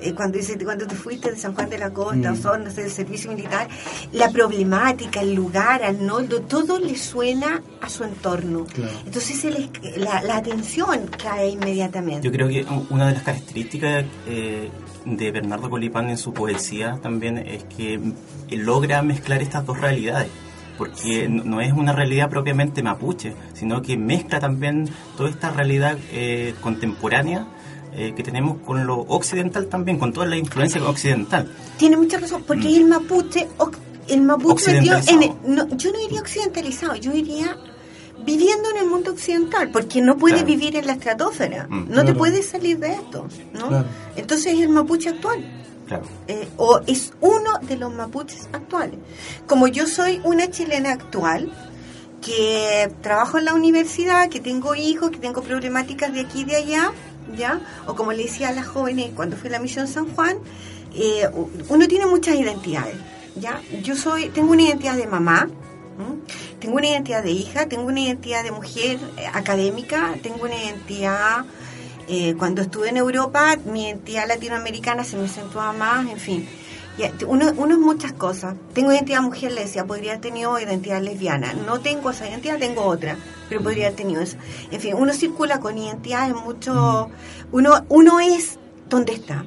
[0.00, 2.34] Eh, cuando dice cuando te fuiste de San Juan de la Costa, Mm.
[2.34, 3.66] Osorno, hacer el servicio militar,
[4.12, 8.64] la problemática, el lugar, Arnoldo, todo le suena a su entorno.
[8.66, 8.92] Claro.
[9.06, 12.24] Entonces se les- la, la atención cae inmediatamente.
[12.26, 14.70] Yo creo que una de las características eh,
[15.16, 18.00] de Bernardo Colipán en su poesía también es que
[18.50, 20.28] logra mezclar estas dos realidades.
[20.76, 25.98] Porque no- no es una realidad propiamente mapuche, sino que mezcla también toda esta realidad
[26.12, 27.46] eh, contemporánea
[27.94, 31.50] eh, que tenemos con lo occidental también, con toda la influencia occidental.
[31.78, 32.74] Tiene mucha razón, porque Mm.
[32.76, 33.48] el mapuche,
[34.08, 35.38] el mapuche metió en Occidentalizado.
[35.48, 37.56] el- no, yo no diría occidentalizado, yo diría
[38.36, 40.46] viviendo en el mundo occidental, porque no puede Claro.
[40.46, 41.86] vivir en la estratosfera, Mm.
[41.90, 43.68] no te puedes salir de esto, ¿no?
[43.68, 43.86] Claro.
[44.16, 45.40] Entonces es el mapuche actual.
[46.26, 48.98] Eh, o es uno de los mapuches actuales.
[49.46, 51.50] Como yo soy una chilena actual,
[52.20, 56.56] que trabajo en la universidad, que tengo hijos, que tengo problemáticas de aquí y de
[56.56, 56.92] allá,
[57.36, 57.60] ¿ya?
[57.86, 60.36] O como le decía a las jóvenes cuando fui a la misión San Juan,
[60.94, 61.28] eh,
[61.68, 62.96] uno tiene muchas identidades,
[63.36, 63.60] ¿ya?
[63.82, 65.48] Yo soy, tengo una identidad de mamá,
[66.60, 71.44] tengo una identidad de hija, tengo una identidad de mujer eh, académica, tengo una identidad
[72.08, 76.48] eh, cuando estuve en Europa, mi identidad latinoamericana se me acentuaba más, en fin.
[77.28, 78.56] Uno, es muchas cosas.
[78.74, 81.52] Tengo identidad mujer, le decía, podría haber tenido identidad lesbiana.
[81.52, 83.16] No tengo esa identidad, tengo otra,
[83.48, 84.36] pero podría haber tenido eso.
[84.72, 87.08] En fin, uno circula con identidades mucho...
[87.52, 88.58] Uno, uno es
[88.88, 89.44] donde está.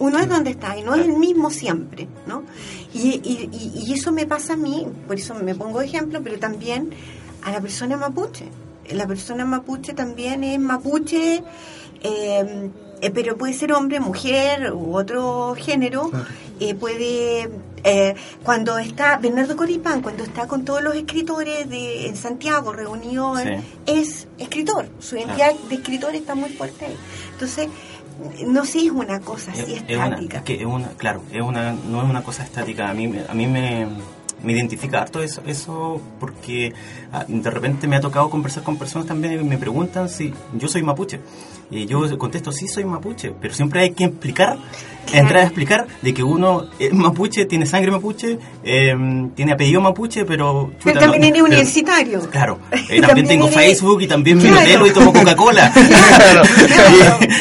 [0.00, 2.42] Uno es donde está y no es el mismo siempre, ¿no?
[2.92, 3.48] Y, y,
[3.86, 6.90] y- eso me pasa a mí, por eso me pongo de ejemplo, pero también
[7.42, 8.46] a la persona mapuche.
[8.90, 11.44] La persona mapuche también es mapuche,
[12.02, 12.70] eh,
[13.02, 16.10] eh, pero puede ser hombre, mujer u otro género.
[16.58, 17.48] Eh, puede,
[17.84, 23.40] eh, cuando está Bernardo Coripán, cuando está con todos los escritores de, en Santiago reunidos,
[23.40, 23.48] Sí.
[23.86, 24.88] es escritor.
[24.98, 26.96] Su identidad de escritor está muy fuerte ahí.
[27.32, 27.68] Entonces,
[28.46, 30.38] no sé, es una cosa así Es- es una- estática.
[30.38, 32.88] es que es una, claro, es una, no es una cosa estática.
[32.90, 33.86] A mí, a mí me,
[34.42, 36.72] me identifica harto eso, eso porque
[37.12, 40.68] ah, de repente me ha tocado conversar con personas también y me preguntan si yo
[40.68, 41.20] soy mapuche.
[41.72, 44.58] Y yo contesto, sí, soy mapuche, pero siempre hay que explicar,
[45.06, 45.22] Claro.
[45.24, 48.94] entrar a explicar de que uno es mapuche, tiene sangre mapuche, eh,
[49.34, 50.72] tiene apellido mapuche, pero...
[50.84, 52.20] Pero también no- eres pero- universitario.
[52.30, 54.60] Claro, eh, También también tengo eres- Facebook y también me Claro.
[54.60, 55.72] nutelo y tomo Coca-Cola.
[56.20, 56.42] Claro,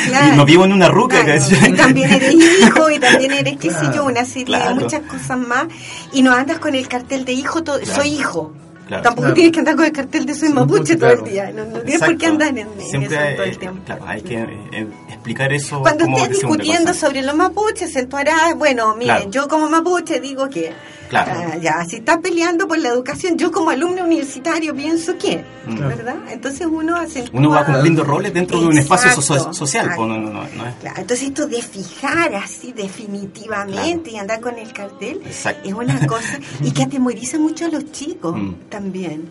[0.08, 0.28] claro.
[0.34, 1.22] y no vivo en una ruca.
[1.68, 5.38] Y también eres hijo, y también eres, qué sé yo, una serie de muchas cosas
[5.38, 5.66] más.
[6.12, 8.02] Y no andas con el cartel de hijo, Claro.
[8.02, 8.54] soy hijo.
[8.90, 9.04] Claro.
[9.04, 9.36] Tampoco Claro.
[9.36, 11.52] tienes que andar con el cartel de soy mapuche todo el día.
[11.56, 13.82] No, no tienes por qué andar en, en Siempre, eso todo el tiempo.
[13.86, 15.80] Claro, hay que eh, explicar eso.
[15.82, 20.20] Cuando como estés discutiendo sobre los mapuches, en tu harás, bueno, miren, yo como mapuche
[20.20, 20.74] digo que,
[21.08, 21.32] Claro.
[21.36, 25.88] ah, ya, si estás peleando por la educación, yo como alumno universitario pienso que, Mm.
[25.88, 26.16] ¿verdad?
[26.32, 27.26] Entonces uno hace...
[27.32, 29.92] Uno va cumpliendo roles dentro de un espacio so- social.
[29.96, 30.42] pues, no, no, no,
[30.82, 35.68] Claro, entonces esto de fijar así definitivamente y andar con el cartel Exacto.
[35.68, 38.54] es una cosa y que atemoriza mucho a los chicos Mm.
[38.80, 39.24] También.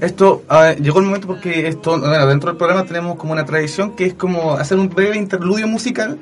[0.00, 0.42] Esto
[0.80, 4.52] llegó el momento porque esto, dentro del programa tenemos como una tradición que es como
[4.52, 6.18] hacer un breve interludio musical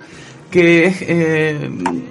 [0.50, 1.68] que es, eh,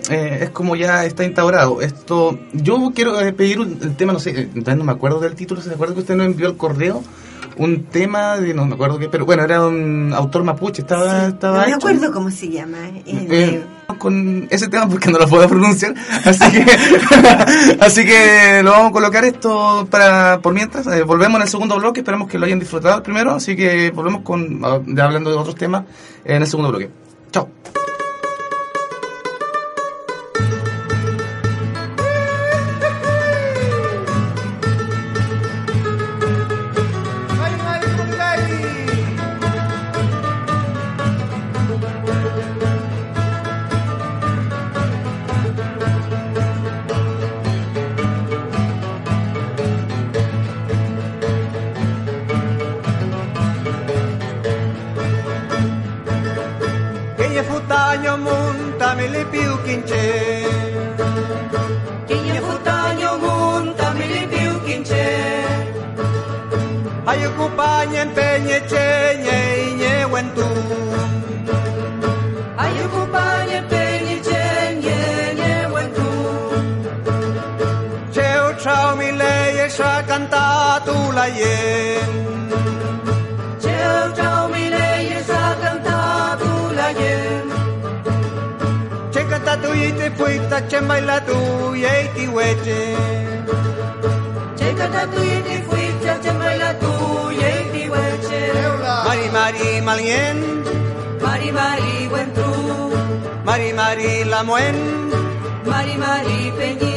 [0.10, 1.82] eh, es como ya está instaurado.
[1.82, 5.36] Esto, yo quiero eh, pedir un, el tema, no sé, eh, no me acuerdo del
[5.36, 7.02] título, ¿se acuerda que usted nos envió el correo?
[7.58, 11.28] Un tema de, no me acuerdo qué, pero bueno, era un autor mapuche, estaba, Sí,
[11.34, 11.76] estaba no me hecho.
[11.78, 12.78] acuerdo cómo se llama.
[13.06, 13.64] eh, Eh,
[13.98, 15.94] con ese tema porque no lo puedo pronunciar
[16.26, 16.66] así que
[17.80, 21.78] así que lo vamos a colocar esto para por mientras Eh, volvemos en el segundo
[21.78, 25.38] bloque esperamos que lo hayan disfrutado el primero así que volvemos con ah, hablando de
[25.38, 25.84] otros temas
[26.26, 26.90] en el segundo bloque
[27.32, 27.48] chao
[58.96, 60.06] tamili piu kinche
[62.08, 65.08] kinya hutanyo mun tamili piu kinche
[67.12, 70.48] ayo kupanyen penye chenye inye wentu
[72.64, 74.98] ayo kupanyen penye chenye
[75.32, 76.08] inye wentu
[78.16, 79.92] cheo trao mi leye sha
[81.18, 82.15] la yen
[89.76, 91.38] uite puita ce mai la tu
[91.94, 92.80] ei ti uite
[94.60, 96.94] Ce cata tu uite puita ce mai la tu
[97.50, 98.42] ei ti uite
[99.08, 100.38] Mari mari malien.
[101.26, 102.50] Mari mari buen tu
[103.48, 104.78] Mari mari la muen
[105.72, 106.96] Mari mari peñi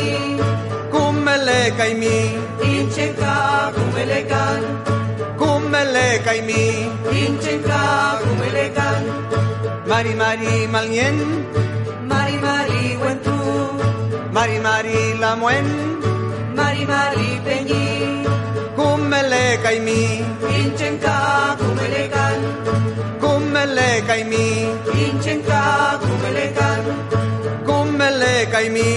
[0.92, 2.02] Cumele Cum
[2.74, 3.36] Incheca
[3.74, 4.62] cumele can
[5.40, 6.64] Cumele caimi
[7.22, 7.82] Incheca
[8.22, 9.02] cumele can
[9.90, 11.16] Mari mari malien.
[14.36, 15.66] Mari mari la muen.
[16.58, 17.84] Mari mari peñi
[18.76, 20.00] Kumele kaimi
[20.58, 21.16] Inchenka
[21.60, 22.38] kumelekan
[23.22, 24.46] Kumele kaimi
[25.04, 25.62] Inchenka
[26.02, 26.82] kumelekan
[27.68, 28.90] Kumele kaimi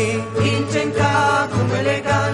[0.51, 1.11] Inchenka
[1.53, 2.33] kumelekan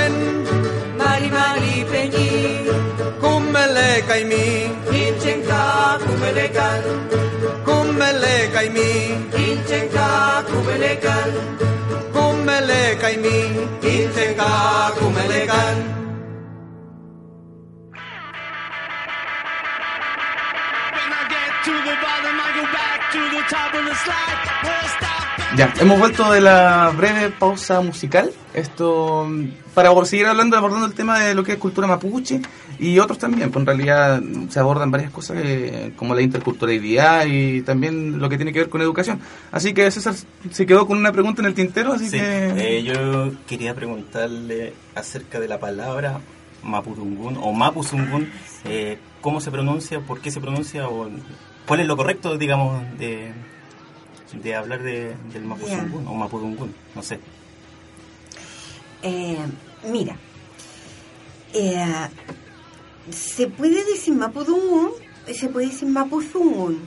[0.00, 0.12] la muen
[0.98, 2.28] Mari mari peñi
[3.20, 4.44] Kumele kaimi
[4.92, 6.82] Inchenka kumelekan
[7.64, 8.90] Kumele kaimi
[9.46, 10.08] Inchenka
[10.50, 11.30] kumelekan
[12.12, 13.38] Kumele kaimi
[13.82, 14.50] Intenka
[14.98, 15.99] kumele
[25.60, 28.32] Ya, hemos vuelto de la breve pausa musical.
[28.54, 32.40] Esto mm, para seguir hablando, abordando el tema de lo que es cultura mapuche
[32.78, 33.50] y otros también.
[33.50, 38.30] Pues en realidad mm, se abordan varias cosas eh, como la interculturalidad y también lo
[38.30, 39.20] que tiene que ver con educación.
[39.52, 40.14] Así que César
[40.50, 44.72] se quedó con una pregunta en el tintero, así Sí, que eh, yo quería preguntarle
[44.94, 46.20] acerca de la palabra
[46.62, 48.30] Mapudungun o Mapuzungun,
[48.64, 50.00] eh, ¿cómo se pronuncia?
[50.00, 50.88] ¿Por qué se pronuncia?
[50.88, 51.10] O,
[51.66, 53.34] ¿Cuál es lo correcto, digamos, de,
[54.32, 56.74] de hablar de, del Mapuzungun o Mapudungun?
[56.94, 57.20] No sé.
[59.02, 59.38] Eh,
[59.90, 60.16] mira,
[61.54, 62.08] eh,
[63.10, 64.90] se puede decir Mapudungun,
[65.32, 66.78] se puede decir Mapuzungun,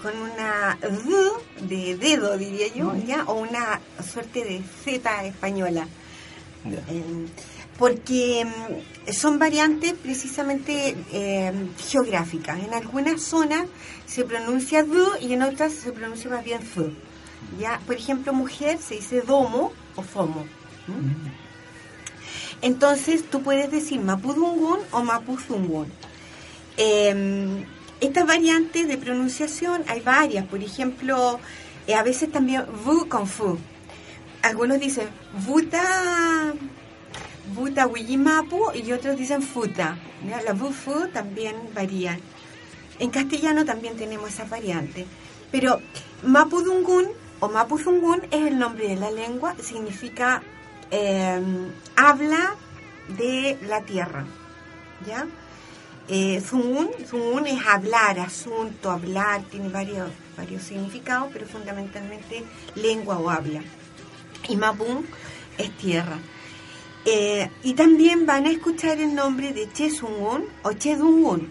[0.00, 3.24] con una D de dedo, diría yo, ¿ya?
[3.24, 5.86] o una suerte de Z española.
[6.64, 7.26] Eh,
[7.78, 11.52] porque mm, son variantes precisamente eh,
[11.88, 12.58] geográficas.
[12.62, 13.66] En algunas zonas
[14.06, 16.90] se pronuncia D y en otras se pronuncia más bien F.
[17.58, 17.80] ¿ya?
[17.86, 20.46] Por ejemplo, mujer se dice domo o fomo.
[22.62, 25.92] Entonces tú puedes decir Mapudungun o Mapuzungun.
[26.76, 27.64] Eh,
[28.00, 31.40] estas variantes de pronunciación hay varias, por ejemplo,
[31.86, 33.58] eh, a veces también vu con fu.
[34.42, 35.08] Algunos dicen
[35.46, 36.52] vuta,
[37.54, 39.98] vuta wiyimapu y otros dicen futa.
[40.44, 42.20] La vu fu también varían.
[42.98, 45.06] En castellano también tenemos esas variantes.
[45.50, 45.80] Pero
[46.22, 47.06] Mapudungun
[47.40, 50.42] o Mapuzungun es el nombre de la lengua, significa
[50.90, 51.40] eh,
[51.94, 52.54] habla
[53.08, 54.24] de la tierra.
[55.06, 55.26] ¿Ya?
[56.08, 62.44] Eh, Zungun, Zungun es hablar, asunto, hablar, tiene varios, varios significados, pero fundamentalmente
[62.76, 63.60] lengua o habla.
[64.48, 65.04] Y Mapun
[65.58, 66.18] es tierra.
[67.08, 71.48] Eh, y también van a escuchar el nombre de Chesungun o Chedungun,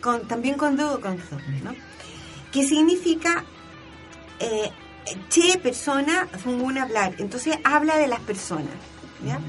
[0.00, 1.72] con, también con du o con zu, ¿no?
[2.50, 3.44] que significa
[4.40, 4.70] eh,
[5.28, 7.14] Che, persona, Zungun, hablar.
[7.18, 8.74] Entonces habla de las personas.
[9.24, 9.40] ¿ya?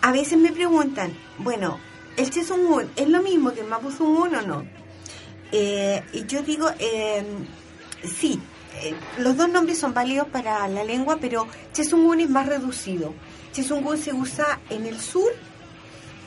[0.00, 1.78] A veces me preguntan, bueno,
[2.16, 4.64] ¿el Che Zungun es lo mismo que el Mapu Zungun o no?
[5.52, 7.24] Eh, y yo digo, eh,
[8.04, 8.40] sí,
[9.18, 13.14] los dos nombres son válidos para la lengua, pero Che Zungun es más reducido.
[13.52, 15.30] Che Zungun se usa en el sur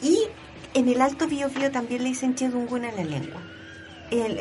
[0.02, 0.18] y
[0.74, 3.42] en el Alto Biobío también le dicen Che Zungun en la lengua.
[4.12, 4.40] El-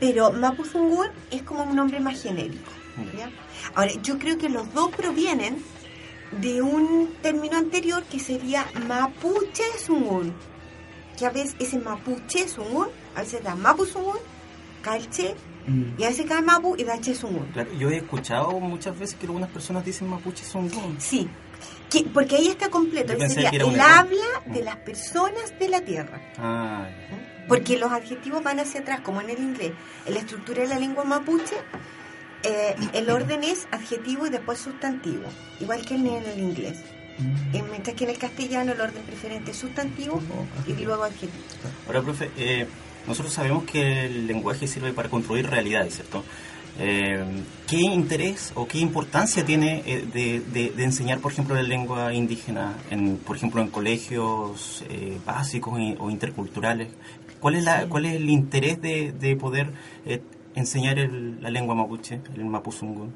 [0.00, 2.70] pero Mapu Zungun es como un nombre más genérico.
[3.16, 3.30] ¿ya?
[3.74, 5.62] Ahora, yo creo que los dos provienen
[6.40, 10.34] de un término anterior que sería Mapuche Zungun.
[11.16, 14.18] Que a veces ese Mapuche Zungun, a veces da Mapu Zungun,
[14.82, 15.34] cae el Che,
[15.68, 15.98] Mm.
[15.98, 17.46] y a veces cae Mapu y da Che Zungun.
[17.52, 21.28] Claro, yo he escuchado muchas veces que algunas personas dicen mapuche son Sí,
[21.90, 23.14] que- porque ahí está completo.
[23.16, 24.64] Yo sería que habla de Mm.
[24.64, 26.20] las personas de la tierra.
[26.38, 26.88] Ah.
[27.48, 29.72] Porque los adjetivos van hacia atrás, como en el inglés.
[30.04, 31.54] En la estructura de la lengua mapuche,
[32.42, 35.24] eh, el orden es adjetivo y después sustantivo,
[35.60, 36.78] igual que en el inglés.
[37.54, 40.20] Eh, mientras que en el castellano el orden preferente es sustantivo
[40.66, 41.32] y luego adjetivo.
[41.86, 42.66] Ahora, profe, eh,
[43.06, 46.24] nosotros sabemos que el lenguaje sirve para construir realidades, ¿cierto?
[46.78, 47.24] Eh,
[47.66, 52.12] ¿Qué interés o qué importancia tiene eh, de, de- de enseñar, por ejemplo, la lengua
[52.12, 56.88] indígena, en, por ejemplo, en colegios eh, básicos y- o interculturales?
[57.40, 59.70] ¿Cuál es, la, cuál es el interés de, de poder
[60.04, 60.20] eh,
[60.54, 63.12] enseñar el- la lengua mapuche, el mapuzungún?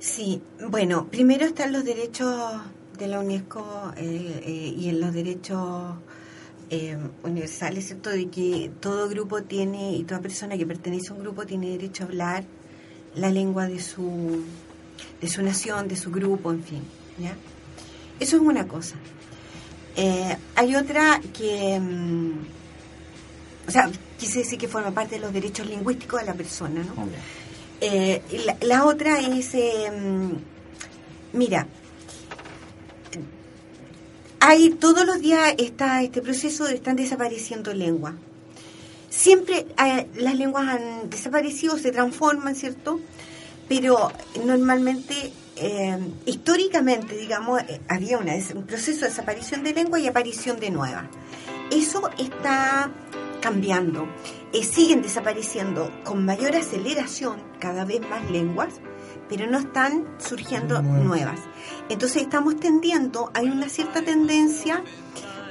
[0.00, 2.34] Sí, bueno, primero están los derechos
[2.98, 5.94] de la UNESCO eh, eh, y en los derechos
[6.70, 8.10] eh, universales, ¿cierto?
[8.10, 12.04] De que todo grupo tiene y toda persona que pertenece a un grupo tiene derecho
[12.04, 12.44] a hablar
[13.14, 14.42] la lengua de su,
[15.20, 16.82] de su nación, de su grupo, en fin,
[17.18, 17.34] ¿ya?
[18.20, 18.96] Eso es una cosa.
[19.96, 22.32] Eh, hay otra que, mm,
[23.66, 27.08] o sea, quise decir que forma parte de los derechos lingüísticos de la persona, ¿no?
[27.80, 30.32] Eh, la, la otra es, mm,
[31.32, 31.66] mira,
[34.40, 38.14] hay todos los días está este proceso de están desapareciendo lenguas.
[39.10, 43.00] Siempre eh, las lenguas han desaparecido, se transforman, ¿cierto?
[43.68, 44.12] Pero
[44.44, 50.70] normalmente, eh, históricamente, digamos, eh, había un proceso de desaparición de lengua y aparición de
[50.70, 51.04] nuevas.
[51.70, 52.90] Eso está
[53.40, 54.08] cambiando.
[54.62, 58.74] Siguen desapareciendo con mayor aceleración cada vez más lenguas,
[59.28, 61.04] pero no están surgiendo Nuevas.
[61.04, 61.40] nuevas.
[61.88, 64.82] Entonces estamos tendiendo, hay una cierta tendencia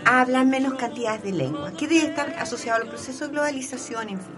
[0.05, 4.19] a hablar menos cantidades de lenguas, que debe estar asociado al proceso de globalización, en
[4.19, 4.35] fin.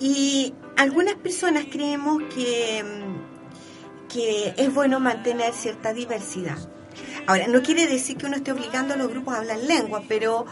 [0.00, 2.84] Y algunas personas creemos que,
[4.08, 6.58] que es bueno mantener cierta diversidad.
[7.26, 10.44] Ahora, no quiere decir que uno esté obligando a los grupos a hablar lengua, pero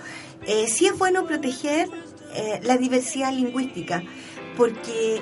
[0.46, 1.88] eh, sí es bueno proteger
[2.34, 4.02] eh, la diversidad lingüística,
[4.56, 5.20] porque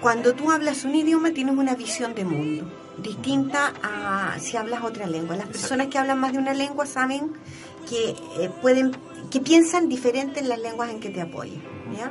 [0.00, 5.06] cuando tú hablas un idioma tienes una visión de mundo distinta a si hablas otra
[5.06, 5.36] lengua.
[5.36, 7.32] Las personas que hablan más de una lengua saben
[7.88, 8.92] que eh, pueden
[9.30, 11.62] que piensan diferente en las lenguas en que te apoyan.
[11.96, 12.10] ¿ya?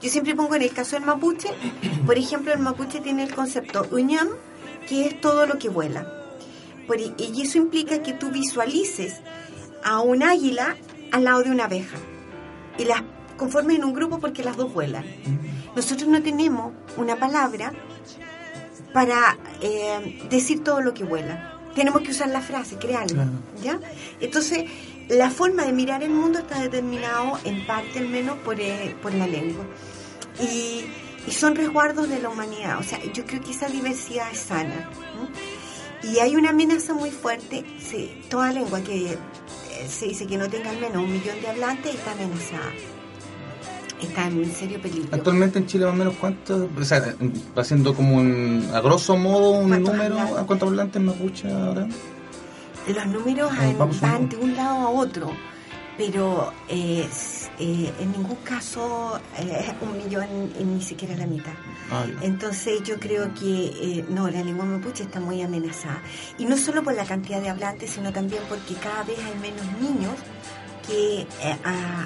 [0.00, 1.48] Yo siempre pongo en el caso del mapuche,
[2.06, 4.28] por ejemplo, el mapuche tiene el concepto uñam,
[4.88, 6.06] que es todo lo que vuela.
[6.86, 9.20] Por- y eso implica que tú visualices
[9.84, 10.76] a un águila
[11.12, 11.96] al lado de una abeja
[12.78, 13.02] y las
[13.36, 15.04] conformes en un grupo porque las dos vuelan.
[15.76, 17.72] Nosotros no tenemos una palabra
[18.94, 21.60] para eh, decir todo lo que vuela.
[21.74, 23.28] Tenemos que usar la frase, crearla.
[23.62, 23.78] ¿ya?
[24.18, 24.64] Entonces,
[25.10, 29.12] la forma de mirar el mundo está determinado, en parte al menos, por, eh, por
[29.12, 29.66] la lengua.
[30.40, 30.86] Y,
[31.26, 32.78] y son resguardos de la humanidad.
[32.78, 34.90] O sea, yo creo que esa diversidad es sana.
[35.14, 36.10] ¿no?
[36.10, 37.66] Y hay una amenaza muy fuerte.
[37.78, 39.18] Sí, toda lengua que eh,
[39.90, 42.72] se dice que no tenga al menos un millón de hablantes está amenazada.
[44.00, 45.08] Está en serio peligro.
[45.12, 47.14] Actualmente en Chile más o menos cuántos, o sea,
[47.56, 50.38] haciendo como un, a grosso modo un ¿Cuántos número, hablantes?
[50.38, 51.88] ¿a cuántos hablantes mapuche ahora?
[52.94, 55.32] Los números vamos van un- de un lado a otro,
[55.96, 57.08] pero eh,
[57.58, 60.26] eh, en ningún caso eh, un millón
[60.60, 61.52] y ni siquiera la mitad.
[61.90, 62.04] Ah.
[62.20, 63.66] Entonces yo creo que
[63.98, 66.02] eh, no, la lengua mapuche está muy amenazada.
[66.38, 69.64] Y no solo por la cantidad de hablantes, sino también porque cada vez hay menos
[69.80, 70.12] niños
[70.86, 71.56] que eh,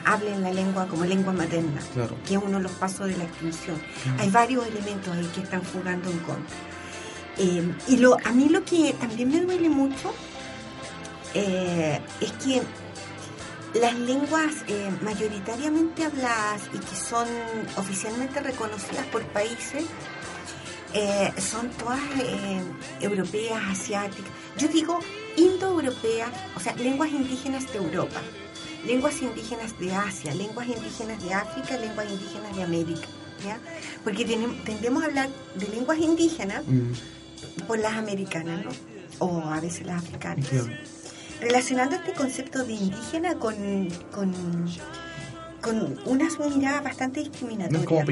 [0.05, 2.17] hablen la lengua como lengua materna, Claro.
[2.27, 3.81] que es uno de los pasos de la extinción.
[4.19, 6.57] Hay varios elementos ahí que están jugando en contra.
[7.39, 10.13] Eh, y lo, a mí lo que también me duele mucho
[11.35, 12.63] eh, es que
[13.79, 14.53] las lenguas
[15.03, 17.29] mayoritariamente habladas y que son
[17.77, 19.85] oficialmente reconocidas por países
[20.93, 22.61] eh, son todas eh,
[23.01, 24.31] europeas, asiáticas.
[24.59, 24.99] Yo digo
[25.37, 28.21] indoeuropeas, o sea, lenguas indígenas de Europa,
[28.87, 33.07] lenguas indígenas de Asia, lenguas indígenas de África, lenguas indígenas de América.
[33.45, 33.59] ¿ya?
[34.05, 34.25] Porque
[34.65, 36.93] tendemos a hablar de lenguas indígenas Mm,
[37.67, 38.71] por las americanas, ¿no?
[39.19, 40.47] O a veces las africanas.
[41.41, 43.55] Relacionando este concepto de indígena con,
[44.13, 44.33] con,
[45.63, 47.85] con una mirada bastante No discriminatoria.
[47.87, 48.07] como en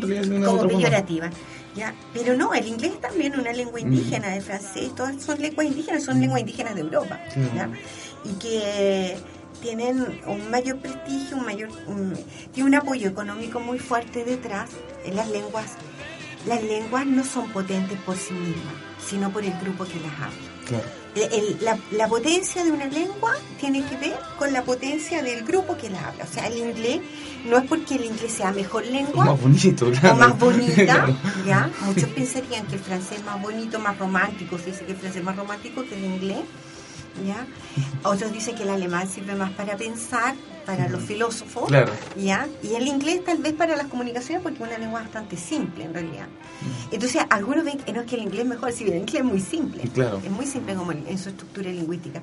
[0.00, 0.40] realidad.
[0.40, 0.78] u como forma.
[0.78, 1.30] peyorativa.
[1.76, 1.94] ¿ya?
[2.14, 6.04] Pero no, el inglés es también una lengua indígena, el francés, todas son lenguas indígenas,
[6.04, 7.20] son lenguas indígenas de Europa.
[8.24, 9.16] Y que
[9.60, 12.16] tienen un mayor prestigio, un mayor, un-
[12.52, 14.70] tiene un apoyo económico muy fuerte detrás
[15.04, 15.72] en las lenguas.
[16.46, 18.74] Las lenguas no son potentes por sí mismas,
[19.06, 20.50] sino por el grupo que las habla.
[20.66, 20.84] Claro.
[21.16, 25.44] El- el- la, la potencia de una lengua tiene que ver con la potencia del
[25.44, 26.24] grupo que la habla.
[26.24, 27.00] O sea, el inglés
[27.44, 30.14] no es porque el inglés sea mejor O lengua más bonito, claro.
[30.14, 31.16] o más bonita, Claro.
[31.44, 31.70] ¿ya?
[31.82, 35.18] Muchos pensarían que el francés es más bonito, más romántico, se dice que el francés
[35.20, 36.38] es más romántico que el inglés,
[37.26, 37.46] ¿ya?
[38.04, 40.34] Otros dicen que el alemán sirve más para pensar,
[40.66, 41.92] para los filósofos, Claro.
[42.16, 42.46] ¿ya?
[42.62, 45.94] Y el inglés tal vez para las comunicaciones porque es una lengua bastante simple en
[45.94, 46.26] realidad.
[46.92, 49.22] Entonces, algunos ven que no es que el inglés es mejor, si bien el inglés
[49.22, 50.20] es muy simple, Claro.
[50.24, 52.20] es muy simple como en su estructura lingüística.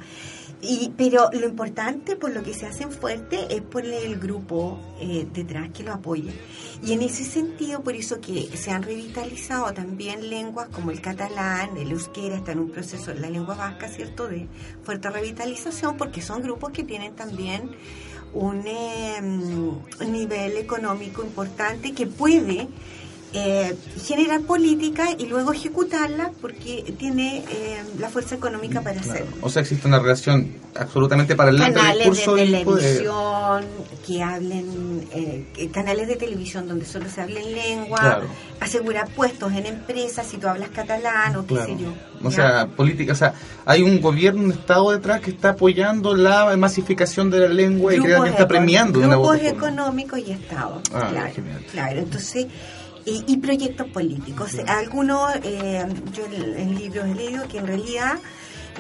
[0.62, 5.28] Y, pero lo importante, por lo que se hacen fuerte, es por el grupo eh,
[5.32, 6.32] detrás que lo apoya.
[6.84, 11.78] Y en ese sentido, por eso que se han revitalizado también lenguas como el catalán,
[11.78, 14.48] el euskera, está en un proceso, la lengua vasca, ¿cierto?, de
[14.84, 17.72] fuerte revitalización, porque son grupos que tienen también
[18.34, 22.68] un eh, mm, nivel económico importante que puede
[23.34, 23.76] eh,
[24.06, 29.12] generar política y luego ejecutarla porque tiene eh, la fuerza económica para Claro.
[29.12, 29.38] hacerlo.
[29.42, 32.84] O sea, existe una relación absolutamente paralela entre el Canales de el poder.
[32.98, 33.66] televisión
[34.06, 38.28] que hablen, eh, canales de televisión donde solo se habla en lengua, Claro.
[38.62, 41.66] asegurar puestos en empresas si tú hablas catalán o qué Claro.
[41.78, 41.94] sé yo.
[42.24, 42.36] O ¿ya?
[42.36, 43.34] sea, política, o sea,
[43.66, 48.00] hay un gobierno, un Estado detrás que está apoyando la masificación de la lengua y
[48.02, 51.66] que está premiando de una u grupos económicos y estados Ah, claro, genial.
[51.72, 52.48] claro entonces
[53.08, 58.20] y, y proyectos políticos algunos eh, yo en, en libros he leído que en realidad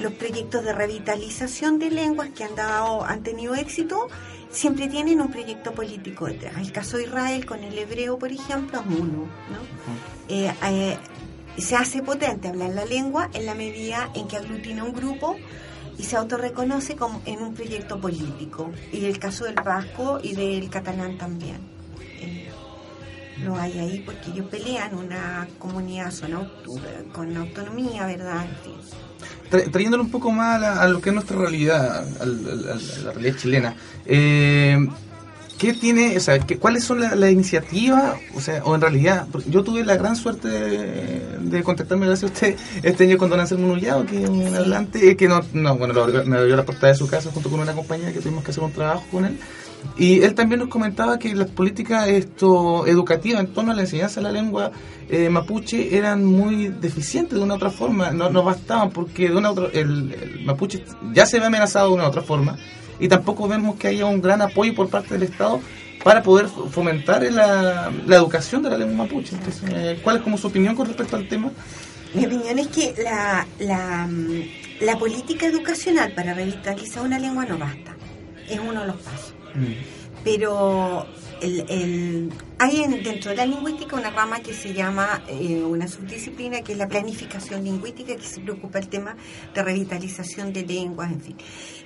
[0.01, 4.07] los proyectos de revitalización de lenguas que han dado han tenido éxito
[4.51, 8.79] siempre tienen un proyecto político detrás el caso de Israel con el hebreo por ejemplo
[8.81, 10.27] es uno ¿no?
[10.29, 10.97] Eh, eh,
[11.57, 15.35] se hace potente hablar la lengua en la medida en que aglutina un grupo
[15.97, 18.71] y se autorreconoce como en un proyecto político.
[18.91, 21.57] Y el caso del vasco y del catalán también.
[22.21, 22.49] Eh,
[23.43, 26.79] lo hay ahí porque ellos pelean una comunidad son auto-
[27.13, 28.45] con autonomía, ¿verdad?
[28.45, 28.73] En fin.
[29.51, 32.69] Tra- trayéndolo un poco más a, la- a lo que es nuestra realidad, al- al-
[32.69, 33.75] al- a la realidad chilena.
[34.05, 34.87] Eh,
[35.57, 39.25] ¿Qué tiene, o sea, qué- cuáles son las la iniciativas, o sea, o en realidad,
[39.47, 43.39] yo tuve la gran suerte de, de contactarme gracias a usted este año con don
[43.39, 46.63] Anselmo Nullado, que es un hablante, eh, que no, no bueno, lo me abrió la
[46.63, 49.25] puerta de su casa junto con una compañera que tuvimos que hacer un trabajo con
[49.25, 49.39] él.
[49.97, 54.19] Y él también nos comentaba que las políticas esto educativas en torno a la enseñanza
[54.19, 54.71] de la lengua
[55.09, 59.35] eh, mapuche eran muy deficientes de una u otra forma, no, no bastaban porque de
[59.35, 62.57] una otra, el, mapuche ya se ve amenazado de una u otra forma
[62.99, 65.61] y tampoco vemos que haya un gran apoyo por parte del Estado
[66.03, 69.35] para poder fomentar la, la educación de la lengua mapuche.
[69.35, 71.51] Entonces, eh, ¿Cuál es como su opinión con respecto al tema?
[72.13, 74.07] Mi opinión es que la, la,
[74.79, 77.95] la política educacional para revitalizar una lengua no basta.
[78.49, 79.26] Es uno de los pasos.
[80.23, 81.05] Pero
[81.41, 85.87] el, el- hay en- dentro de la lingüística una rama que se llama eh, una
[85.87, 89.15] subdisciplina que es la planificación lingüística que se preocupa el tema
[89.53, 91.37] de revitalización de lenguas, en fin,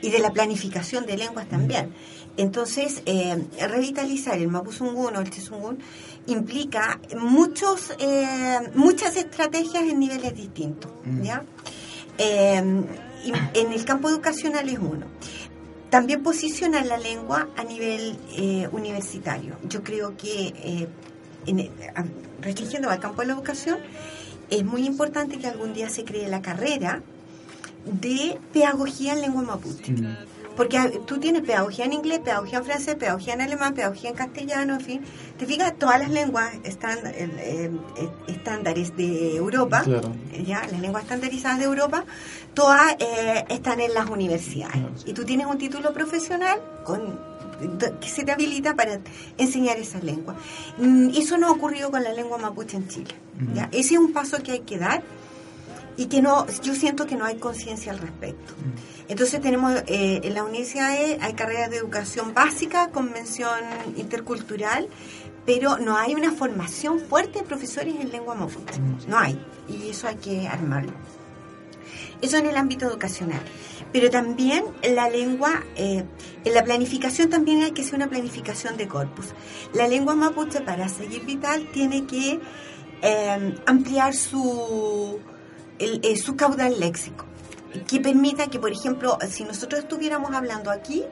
[0.02, 1.94] y de la planificación de lenguas también.
[2.38, 5.80] Entonces, eh, revitalizar el mapuzungún o el chizungún
[6.28, 10.90] implica muchos, eh, muchas estrategias en niveles distintos,
[11.22, 11.44] ¿ya?
[12.18, 12.64] Eh,
[13.26, 15.06] y en el campo educacional es uno.
[15.92, 19.58] También posicionar la lengua a nivel eh, universitario.
[19.68, 20.88] Yo creo que, eh,
[21.46, 22.06] en- a-
[22.42, 23.78] restringiendo al campo de la educación,
[24.50, 27.02] es muy importante que algún día se cree la carrera
[27.86, 29.92] de pedagogía en lengua mapuche.
[29.92, 30.16] Mm.
[30.56, 34.74] Porque tú tienes pedagogía en inglés, pedagogía en francés, pedagogía en alemán, pedagogía en castellano,
[34.76, 35.02] en fin.
[35.38, 37.72] Te fijas, todas las lenguas están, eh,
[38.28, 40.14] estándares de Europa, Claro.
[40.46, 42.06] ya, las lenguas estandarizadas de Europa,
[42.54, 44.74] todas eh, están en las universidades.
[44.76, 44.94] Claro.
[45.06, 47.32] Y tú tienes un título profesional con
[48.02, 49.00] que se te habilita para
[49.38, 50.36] enseñar esas lenguas.
[50.80, 53.14] Mm, Eso no ha ocurrido con la lengua mapuche en Chile.
[53.54, 53.70] ¿ya?
[53.72, 55.04] Ese es un paso que hay que dar
[56.02, 58.54] y que no yo siento que no hay conciencia al respecto.
[59.08, 63.60] Entonces tenemos eh, en la universidad hay carreras de educación básica con mención
[63.98, 64.88] intercultural,
[65.46, 68.80] pero no hay una formación fuerte de profesores en lengua mapuche.
[69.08, 69.40] No hay.
[69.70, 70.94] Y eso hay que armarlo.
[72.20, 73.42] Eso en el ámbito educacional.
[73.94, 76.04] Pero también la lengua, eh,
[76.44, 79.28] en la planificación también hay que hacer una planificación de corpus.
[79.74, 82.40] La lengua mapuche para seguir vital tiene que
[83.04, 85.20] eh, ampliar su,
[85.84, 87.26] el- eh, su caudal léxico,
[87.88, 91.04] que permita que, por ejemplo, si nosotros estuviéramos hablando aquí,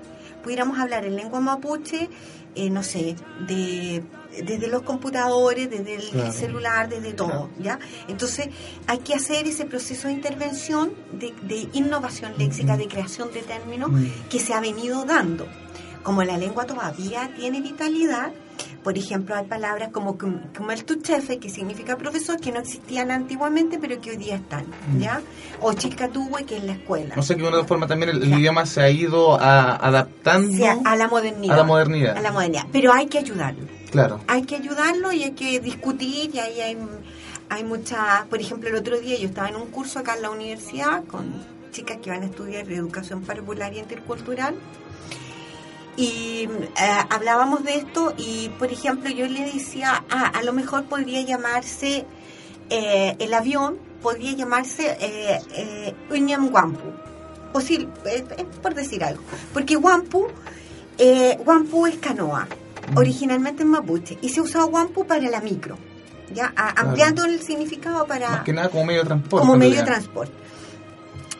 [0.43, 2.09] pudiéramos hablar en lengua mapuche,
[2.55, 3.15] eh, no sé,
[3.47, 4.03] de
[4.45, 6.31] desde los computadores, desde el Claro.
[6.31, 7.79] celular, desde todo, ¿ya?
[8.07, 8.49] Entonces
[8.85, 13.89] hay que hacer ese proceso de intervención, de, de innovación léxica, de creación de términos
[14.29, 15.47] que se ha venido dando.
[16.03, 18.31] Como la lengua todavía tiene vitalidad,
[18.83, 24.11] por ejemplo, hay palabras como kumeltuchefe, que significa profesor, que no existían antiguamente, pero que
[24.11, 24.65] hoy día están,
[24.97, 25.21] ¿ya?
[25.61, 27.15] O chilcatuwe, que es la escuela.
[27.15, 30.53] No sé que de una forma también el, el idioma se ha ido a- adaptando
[30.53, 31.53] O sea, a la modernidad.
[31.53, 32.17] a la modernidad.
[32.17, 32.63] A la modernidad.
[32.71, 33.65] Pero hay que ayudarlo.
[33.91, 34.19] Claro.
[34.27, 36.77] Hay que ayudarlo y hay que discutir y ahí hay,
[37.49, 38.25] hay mucha...
[38.29, 41.33] Por ejemplo, el otro día yo estaba en un curso acá en la universidad con
[41.71, 44.55] chicas que van a estudiar educación popular y intercultural
[46.03, 50.85] y eh, hablábamos de esto y, por ejemplo, yo le decía, ah, a lo mejor
[50.85, 52.05] podría llamarse
[52.69, 56.89] eh, el avión, podría llamarse eh, eh, Uñam Wampu.
[57.51, 57.87] Posible,
[58.61, 59.23] por decir algo.
[59.53, 60.27] Porque Wampu,
[60.97, 62.47] eh, Wampu es canoa,
[62.95, 65.75] originalmente en mapuche, y se usaba Wampu para la micro,
[66.33, 69.41] ya A- ampliando el significado para Más que nada como medio de transporte.
[69.47, 70.33] como medio de transporte.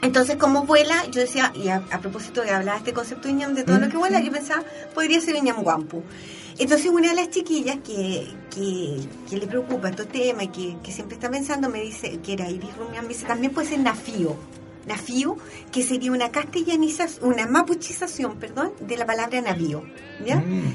[0.02, 3.34] Entonces, como vuela, yo decía, y a, a propósito de hablar de este concepto de
[3.34, 6.04] ñam, de todo lo que vuela, yo pensaba, podría ser ñam guampu.
[6.58, 10.92] Entonces, una de las chiquillas que, que, que le preocupa estos temas y que, que
[10.92, 14.36] siempre está pensando, me dice, que era Iris Rumian, me dice, también puede ser nafío.
[14.88, 15.38] Nafío,
[15.72, 19.84] que sería una castellanización, una mapuchización, perdón, de la palabra navío.
[20.26, 20.38] ¿Ya?
[20.38, 20.74] Mm.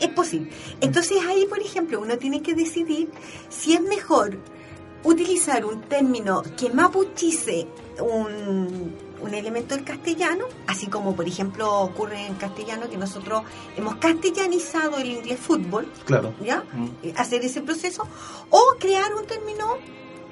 [0.00, 0.50] Es posible.
[0.80, 3.08] Entonces ahí, por ejemplo, uno tiene que decidir
[3.48, 4.38] si es mejor
[5.04, 7.66] utilizar un término que mapuchice
[8.00, 13.42] un, un elemento del castellano, así como por ejemplo ocurre en castellano que nosotros
[13.76, 16.34] hemos castellanizado el inglés fútbol, Claro.
[16.42, 16.64] ¿ya?
[16.72, 16.88] Mm.
[17.02, 18.06] Eh, Hacer ese proceso,
[18.50, 19.76] o crear un término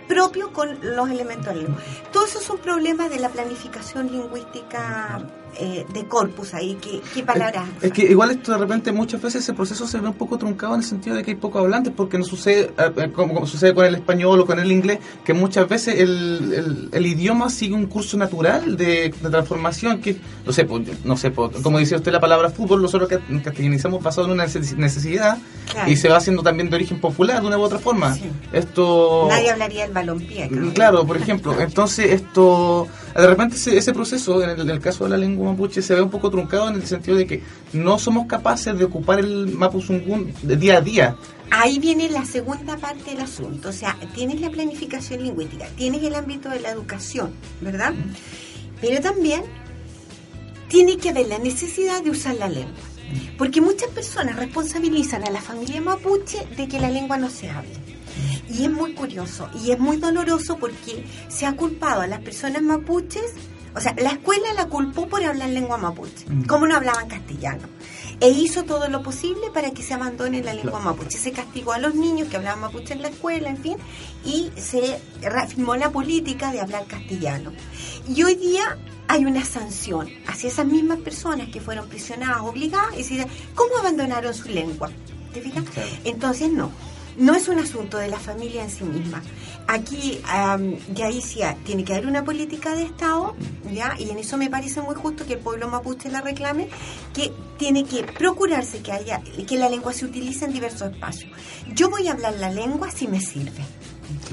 [0.09, 1.83] propio con los elementos de la lengua.
[2.13, 5.21] Todos esos son problemas de la planificación lingüística
[5.59, 7.65] eh, de corpus ahí, ¿qué, qué palabras?
[7.81, 10.75] Es que igual esto de repente muchas veces ese proceso se ve un poco truncado
[10.75, 13.47] en el sentido de que hay pocos hablantes porque no sucede eh, eh, como, como
[13.47, 17.51] sucede con el español o con el inglés que muchas veces el, el- el idioma
[17.51, 21.79] sigue un curso natural de, de transformación que no sé pues, no sé pues, como
[21.79, 25.39] decía usted la palabra fútbol nosotros que castellanizamos basado en una neces- necesidad
[25.71, 25.91] Claro.
[25.91, 28.25] y se va haciendo también de origen popular de una u otra forma Sí.
[28.53, 30.49] esto Nadie hablaría del balompié.
[30.51, 34.81] Mm, Claro, por ejemplo, entonces esto, de repente ese, ese proceso, en el, en el
[34.81, 37.43] caso de la lengua mapuche, se ve un poco truncado en el sentido de que
[37.73, 41.17] no somos capaces de ocupar el mapuzungún de día a día.
[41.51, 43.69] Ahí viene la segunda parte del asunto.
[43.69, 47.93] O sea, tienes la planificación lingüística, tienes el ámbito de la educación, ¿verdad?
[48.81, 49.43] Pero también
[50.69, 52.73] tiene que haber la necesidad de usar la lengua.
[53.37, 57.71] Porque muchas personas responsabilizan a la familia mapuche de que la lengua no se hable.
[58.49, 62.63] Y es muy curioso y es muy doloroso porque se ha culpado a las personas
[62.63, 63.33] mapuches,
[63.75, 66.45] o sea, la escuela la culpó por hablar lengua mapuche, Mm.
[66.45, 67.69] como no hablaban castellano.
[68.21, 71.19] E hizo todo lo posible para que se abandone la lengua mapuche.
[71.19, 73.77] Se castigó a los niños que hablaban mapuche en la escuela, en fin,
[74.25, 77.53] y se reafirmó la política de hablar castellano.
[78.09, 82.99] Y hoy día hay una sanción hacia esas mismas personas que fueron prisionadas, obligadas, y
[82.99, 84.91] decir, ¿cómo abandonaron su lengua?
[85.35, 85.65] ¿Te fijas?
[85.71, 85.89] Claro.
[86.05, 86.71] Entonces, no.
[87.17, 89.23] No es un asunto de la familia en sí misma.
[89.67, 93.35] Aquí, am, ya ahí sí ah, tiene que haber una política de Estado,
[93.73, 93.95] ¿ya?
[93.99, 96.69] Y en eso me parece muy justo que el pueblo mapuche la reclame,
[97.15, 101.31] que tiene que procurarse que haya, que la lengua se utilice en diversos espacios.
[101.75, 103.63] Yo voy a hablar la lengua si me sirve.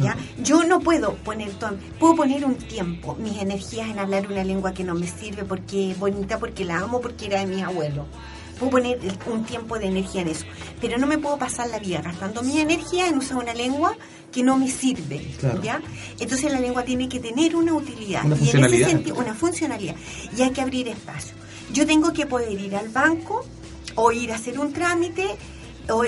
[0.01, 0.15] ¿Ya?
[0.41, 1.51] Yo no puedo poner
[1.99, 5.91] puedo poner un tiempo, mis energías en hablar una lengua que no me sirve porque
[5.91, 8.05] es bonita, porque la amo, porque era de mi abuelo.
[8.60, 10.45] Puedo poner un tiempo de energía en eso,
[10.82, 13.95] pero no me puedo pasar la vida gastando mi energía en usar una lengua
[14.32, 15.62] que no me sirve, Claro.
[15.64, 15.82] ¿ya?
[16.20, 19.95] Entonces la lengua tiene que tener una utilidad Una y en ese sentido una funcionalidad
[20.38, 21.34] y hay que abrir espacio.
[21.74, 23.45] Yo tengo que poder ir al banco
[23.95, 25.26] o ir a hacer un trámite
[25.89, 26.03] o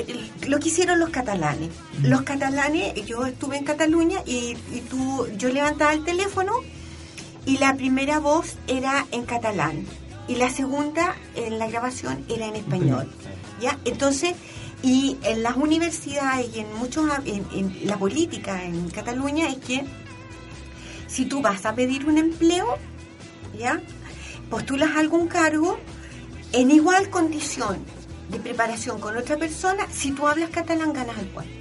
[0.47, 1.69] lo que hicieron los catalanes.
[2.03, 6.53] Los catalanes, yo estuve en Cataluña y, y tú, yo levantaba el teléfono
[7.47, 9.85] y la primera voz era en catalán
[10.31, 13.11] y la segunda en la grabación era en español.
[13.59, 13.77] ¿Ya?
[13.83, 14.33] Entonces,
[14.81, 19.83] y en las universidades y en muchos en, en la política en Cataluña es que
[21.07, 22.77] si tú vas a pedir un empleo,
[23.59, 23.81] ¿ya?
[24.49, 25.77] Postulas algún cargo
[26.53, 27.79] en igual condición
[28.29, 31.53] de preparación con otra persona, si tú hablas catalán ganas el puesto,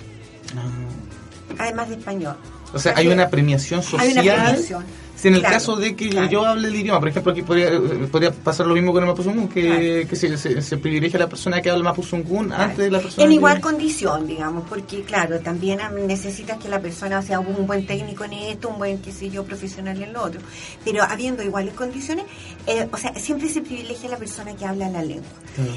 [1.58, 2.36] además de español.
[2.72, 4.16] O sea, hay una premiación social.
[4.18, 4.84] Hay una premiación.
[5.20, 6.30] Si en el Claro, caso de que claro.
[6.30, 7.70] yo hable el idioma, por ejemplo, aquí podría,
[8.10, 10.08] podría pasar lo mismo con el Mapuzungún, que, Claro.
[10.08, 12.62] que se, se, se privilegia a la persona que habla Mapuzungún Claro.
[12.62, 16.68] antes de la persona En que- igual condición, digamos, porque claro, también am- necesitas que
[16.70, 20.12] la persona sea un buen técnico en esto, un buen, qué sé yo, profesional en
[20.14, 20.40] lo otro.
[20.84, 22.24] Pero habiendo iguales condiciones,
[22.66, 25.28] eh, o sea, siempre se privilegia a la persona que habla la lengua.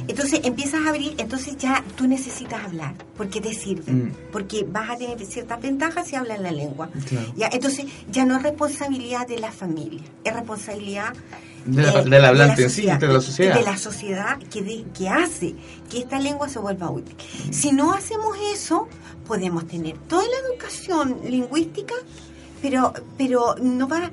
[0.07, 4.11] Entonces empiezas a abrir, entonces ya tú necesitas hablar, porque te sirve, Mm.
[4.31, 6.89] porque vas a tener ciertas ventajas si hablas la lengua.
[7.35, 11.13] Ya, entonces ya no es responsabilidad de la familia, es responsabilidad
[11.65, 13.55] De la- eh, del hablante la en sí, sociedad, de la sociedad.
[13.55, 15.55] de la sociedad que, de- que hace
[15.89, 17.15] que esta lengua se vuelva útil.
[17.51, 18.87] Si no hacemos eso,
[19.27, 21.95] podemos tener toda la educación lingüística,
[22.61, 24.11] pero pero no va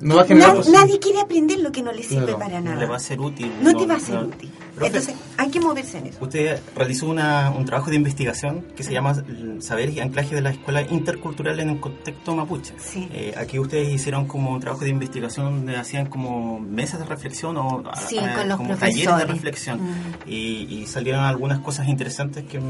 [0.00, 2.38] No va a generar nadie, posi- nadie quiere aprender lo que no le sirve Claro,
[2.38, 2.76] para No nada.
[2.80, 3.52] le va a ser útil.
[3.62, 4.28] No te va a ser no.
[4.28, 4.50] útil.
[4.76, 6.18] Profe, Entonces, hay que moverse en eso.
[6.20, 9.24] Usted realizó una- un trabajo de investigación que se llama
[9.58, 12.74] Saberes y Anclaje de la Escuela Intercultural en el Contexto Mapuche.
[12.78, 13.08] Sí.
[13.12, 17.56] Eh, aquí ustedes hicieron como un trabajo de investigación donde hacían como mesas de reflexión
[17.56, 19.80] o Sí, a- con los como talleres de reflexión.
[19.82, 19.94] Mm.
[20.28, 20.34] Y,
[20.70, 22.60] y salieron algunas cosas interesantes que...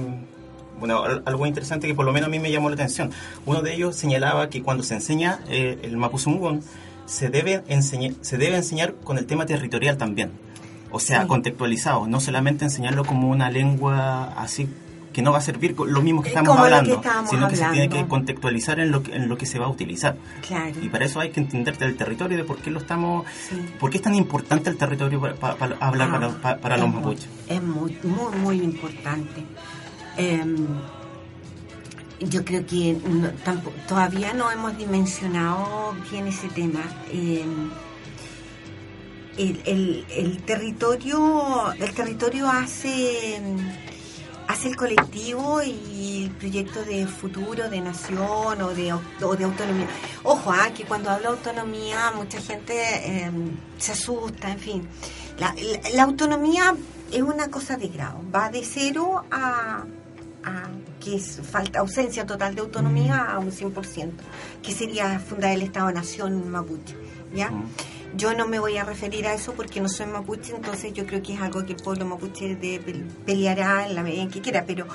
[0.79, 3.11] Bueno, al- algo interesante que por lo menos a mí me llamó la atención.
[3.45, 6.63] Uno de ellos señalaba que cuando se enseña eh, el mapuzungún,
[7.09, 10.31] se debe, enseñar, se debe enseñar con el tema territorial también.
[10.91, 11.27] O sea, Sí.
[11.29, 14.69] contextualizado, no solamente enseñarlo como una lengua así
[15.13, 17.31] que no va a servir con lo mismo que Eh, estamos como que hablando, estábamos
[17.31, 17.97] sino que se tiene hablando.
[17.97, 20.17] que contextualizar en lo que, en lo que se va a utilizar.
[20.47, 20.73] Claro.
[20.81, 23.57] Y para eso hay que entender del territorio, de por qué lo estamos, Sí.
[23.81, 26.95] por qué es tan importante el territorio para, para- para hablar Ah, para, para- los
[26.95, 27.27] mapuches.
[27.49, 29.45] Es muy, muy, muy importante.
[30.17, 30.67] Em,
[32.21, 36.81] yo creo que no- tampo- todavía no hemos dimensionado bien ese tema.
[37.13, 37.71] Em,
[39.37, 43.41] el, el- territorio, el territorio hace,
[44.49, 49.87] hace el colectivo y el proyecto de futuro, de nación o de, o de autonomía.
[50.25, 54.89] Ojo, ah, que cuando hablo de autonomía mucha gente em, se asusta, en fin.
[55.95, 56.75] La autonomía
[57.13, 59.85] es una cosa de grado, va de cero a,
[60.49, 60.69] a
[61.03, 64.11] que es falta ausencia total de autonomía a un 100%,
[64.63, 66.97] que sería fundar el Estado-Nación mapuche.
[67.35, 67.51] ¿ya?
[67.51, 67.65] Mm.
[68.17, 71.23] Yo no me voy a referir a eso porque no soy mapuche, entonces yo creo
[71.23, 74.41] que es algo que el pueblo mapuche de- pe- peleará en la medida en que
[74.41, 74.87] quiera, pero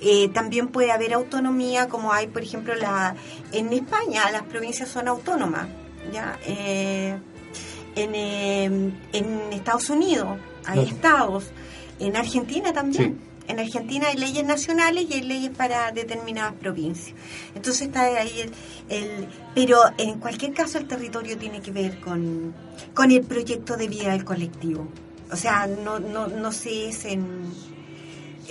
[0.00, 3.14] eh, también puede haber autonomía como hay, por ejemplo, la
[3.52, 5.66] en España las provincias son autónomas,
[6.10, 6.38] ¿ya?
[6.46, 7.18] Eh,
[7.96, 8.64] en, eh,
[9.12, 10.88] en Estados Unidos hay Claro.
[10.88, 11.44] estados,
[12.00, 13.20] en Argentina también.
[13.22, 13.33] Sí.
[13.46, 17.14] En Argentina hay leyes nacionales y hay leyes para determinadas provincias.
[17.54, 18.52] Entonces está ahí el,
[18.88, 22.54] el- pero en cualquier caso el territorio tiene que ver con,
[22.94, 24.88] con el proyecto de vida del colectivo.
[25.30, 27.52] O sea, no, no, no se es en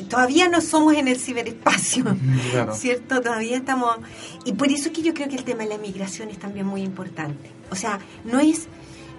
[0.10, 2.04] todavía no somos en el ciberespacio.
[2.52, 2.76] Claro.
[2.76, 3.22] ¿Cierto?
[3.22, 3.98] Todavía estamos...
[4.46, 6.66] Y por eso es que yo creo que el tema de la migración es también
[6.68, 7.50] muy importante.
[7.72, 8.68] O sea, no es,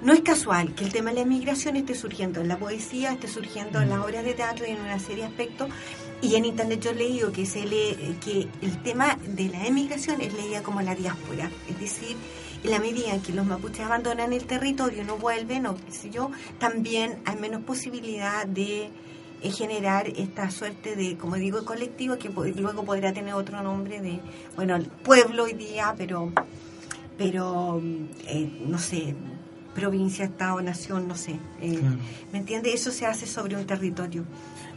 [0.05, 3.27] no es casual que el tema de la migración esté surgiendo en la poesía, esté
[3.27, 5.71] surgiendo en las obras de teatro y en una serie de aspectos.
[6.21, 10.21] Y en internet yo he leído que, se lee, que el tema de la emigración
[10.21, 11.51] es leída como la diáspora.
[11.71, 12.17] Es decir,
[12.63, 16.11] en la medida en que los mapuches abandonan el territorio, no vuelven, o qué sé
[16.11, 18.91] yo, también hay menos posibilidad de
[19.43, 24.21] eh, generar esta suerte de, como digo, colectivo que luego podrá tener otro nombre de,
[24.55, 26.31] bueno, el pueblo hoy día, pero,
[27.17, 27.81] pero
[28.27, 29.15] eh, no sé,
[29.75, 31.33] provincia, estado, nación, no sé.
[31.61, 31.97] eh, Claro.
[32.33, 32.73] ¿Me entiende?
[32.73, 34.25] Eso se hace sobre un territorio.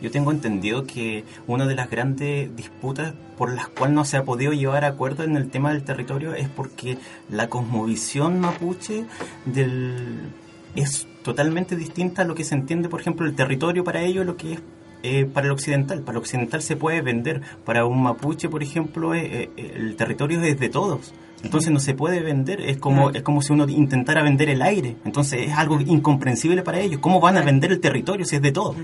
[0.02, 4.24] Yo tengo entendido que una de las grandes disputas por las cuales no se ha
[4.24, 6.98] podido llevar a acuerdo en el tema del territorio es porque
[7.30, 9.06] la cosmovisión mapuche
[9.46, 10.30] del,
[10.76, 14.38] es totalmente distinta a lo que se entiende, por ejemplo, el territorio para ellos, lo
[14.38, 14.60] que es
[15.04, 16.02] eh, para el occidental.
[16.02, 17.42] Para el occidental se puede vender.
[17.66, 21.14] Para un mapuche, por ejemplo, eh, eh, el territorio es de todos.
[21.44, 24.96] Entonces no se puede vender, es como, es como si uno intentara vender el aire.
[25.06, 27.00] Entonces es algo incomprensible para ellos.
[27.00, 28.76] ¿Cómo van a vender el territorio si es de todos?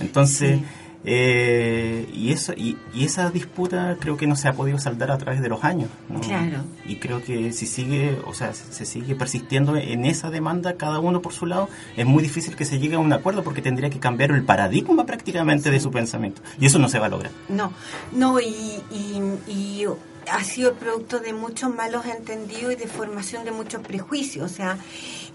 [0.00, 0.64] Entonces, Sí.
[1.04, 5.18] eh, y, eso, y, y esa disputa creo que no se ha podido saldar a
[5.18, 5.88] través de los años.
[6.08, 6.20] ¿no?
[6.20, 6.64] Claro.
[6.86, 11.22] Y creo que si sigue, o sea, se sigue persistiendo en esa demanda, cada uno
[11.22, 14.00] por su lado, es muy difícil que se llegue a un acuerdo porque tendría que
[14.00, 16.42] cambiar el paradigma prácticamente de su pensamiento.
[16.60, 17.30] Y eso no se va a lograr.
[17.48, 17.72] No,
[18.12, 19.20] no, y, y,
[19.50, 19.84] y
[20.30, 24.50] ha sido producto de muchos malos entendidos y de formación de muchos prejuicios.
[24.50, 24.78] O sea,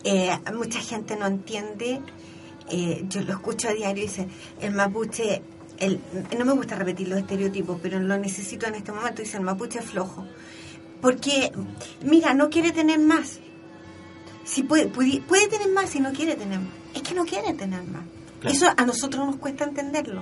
[0.04, 2.02] eh, mucha gente no entiende,
[2.70, 4.28] eh, yo lo escucho a diario y dice,
[4.60, 5.42] el mapuche,
[5.78, 6.00] el,
[6.38, 9.80] no me gusta repetir los estereotipos, pero lo necesito en este momento, dice, el mapuche
[9.80, 10.26] es flojo.
[11.02, 11.52] Porque,
[12.04, 13.39] mira, no quiere tener más.
[14.44, 16.74] Si puede, puede, puede tener más si no quiere tener más.
[16.94, 18.04] Es que no quiere tener más.
[18.39, 18.56] Claro.
[18.56, 20.22] Eso a nosotros nos cuesta entenderlo.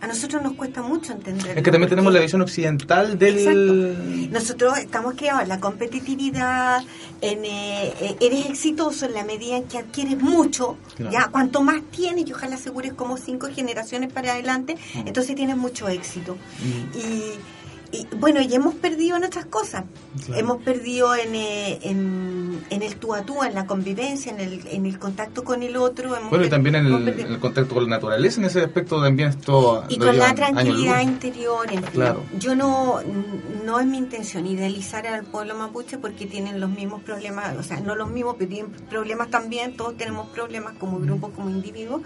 [0.00, 1.52] A nosotros nos cuesta mucho entenderlo.
[1.52, 3.38] Es que también tenemos la visión occidental del...
[3.38, 4.32] Exacto.
[4.32, 6.82] Nosotros estamos creados en la competitividad,
[7.20, 11.12] en eh, eh, eres exitoso en la medida en que adquieres mucho, Claro.
[11.12, 15.88] ya cuanto más tienes, y ojalá asegures como cinco generaciones para adelante, entonces tienes mucho
[15.88, 16.36] éxito.
[16.94, 17.38] Y,
[17.92, 19.84] y, bueno, y hemos perdido en otras cosas.
[20.24, 20.40] Claro.
[20.40, 24.66] Hemos perdido en, eh, en, en el tú a tú, en la convivencia, en el,
[24.66, 26.16] en el contacto con el otro.
[26.16, 29.84] Hemos Bueno, y también en el, contacto con la naturaleza, en ese aspecto también esto...
[29.88, 31.92] y con la tranquilidad interior, en fin.
[31.92, 32.22] Claro.
[32.38, 33.00] Yo no,
[33.64, 37.80] no es mi intención idealizar al pueblo mapuche porque tienen los mismos problemas, o sea,
[37.80, 42.02] no los mismos, pero tienen problemas también, todos tenemos problemas como grupo, como individuo.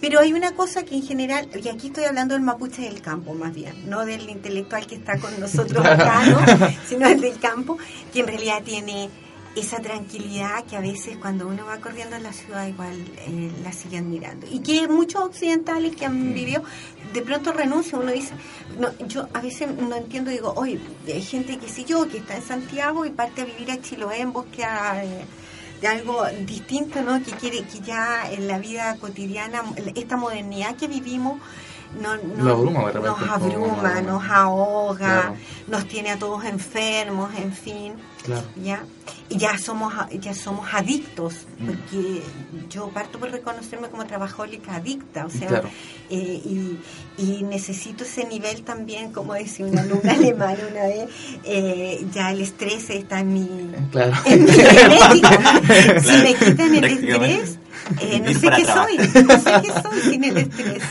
[0.00, 3.34] Pero hay una cosa que en general, y aquí estoy hablando del mapuche del campo
[3.34, 6.38] más bien, no del intelectual que está con nosotros acá, ¿no?
[6.88, 7.78] sino el del campo,
[8.12, 9.10] que en realidad tiene
[9.56, 13.72] esa tranquilidad que a veces cuando uno va corriendo en la ciudad igual eh, la
[13.72, 16.64] siguen mirando y que muchos occidentales que han vivido
[17.12, 18.34] de pronto renuncian uno dice
[18.80, 22.34] no yo a veces no entiendo digo oye hay gente que sé yo que está
[22.34, 25.24] en Santiago y parte a vivir a Chiloé en búsqueda de,
[25.80, 29.62] de algo distinto no que quiere que ya en la vida cotidiana
[29.94, 31.40] esta modernidad que vivimos
[32.00, 34.12] no, no- abruma, nos abruma, ¿no?
[34.20, 35.36] nos ahoga, Claro.
[35.68, 38.46] nos tiene a todos enfermos, en fin Claro.
[38.62, 38.82] ya
[39.28, 41.66] y ya somos ya somos adictos Mm.
[41.66, 42.22] porque
[42.70, 45.68] yo parto por reconocerme como trabajólica adicta o sea Claro.
[46.10, 46.78] eh, y,
[47.18, 51.08] y necesito ese nivel también como decía una alumna alemana una vez
[51.44, 53.48] eh, ya el estrés está en mi
[53.92, 54.12] Claro.
[54.24, 55.60] en mi genética
[56.02, 57.58] si me quitan el estrés
[58.00, 60.82] eh, no sé qué soy no sé qué soy sin el estrés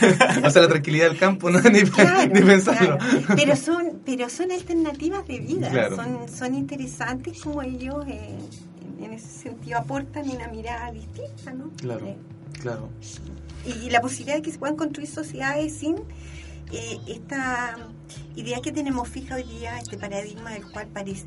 [0.44, 2.98] o sea, la tranquilidad del campo, no ni, Claro, ni pensarlo.
[2.98, 3.26] claro.
[3.34, 5.96] Pero son, pero son alternativas de vida, Claro.
[5.96, 8.38] son, son interesantes como ellos eh,
[9.00, 11.70] en ese sentido aportan una mirada distinta, ¿no?
[11.76, 12.16] Claro, Eh,
[12.60, 12.88] claro.
[13.66, 15.96] y, y la posibilidad de que se puedan construir sociedades sin
[16.72, 17.76] eh, esta
[18.36, 21.24] idea que tenemos fija hoy día, este paradigma del cual parece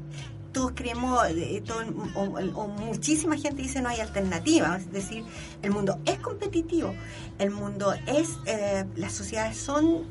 [0.54, 1.84] todos creemos, eh, todo
[2.16, 5.24] o, o muchísima gente dice no hay alternativa, es decir,
[5.62, 6.96] el mundo es competitivo,
[7.38, 10.06] el mundo es, eh, las sociedades son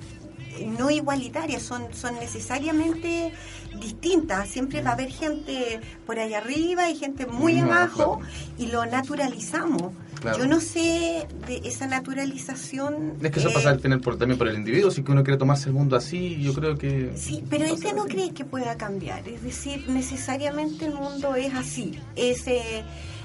[0.64, 3.32] no igualitarias, son, son necesariamente
[3.80, 8.32] distintas, siempre va a haber gente por allá arriba y gente muy abajo claro.
[8.58, 9.92] y lo naturalizamos.
[10.20, 10.38] Claro.
[10.38, 13.18] Yo no sé de esa naturalización.
[13.22, 15.22] Es que eso eh, pasa al final por, también por el individuo, si que uno
[15.22, 17.12] quiere tomarse el mundo así, yo creo que...
[17.16, 18.12] Sí, pero este no así.
[18.12, 19.28] cree que pueda cambiar.
[19.28, 21.98] Es decir, necesariamente el mundo es así.
[22.16, 22.82] Es, eh,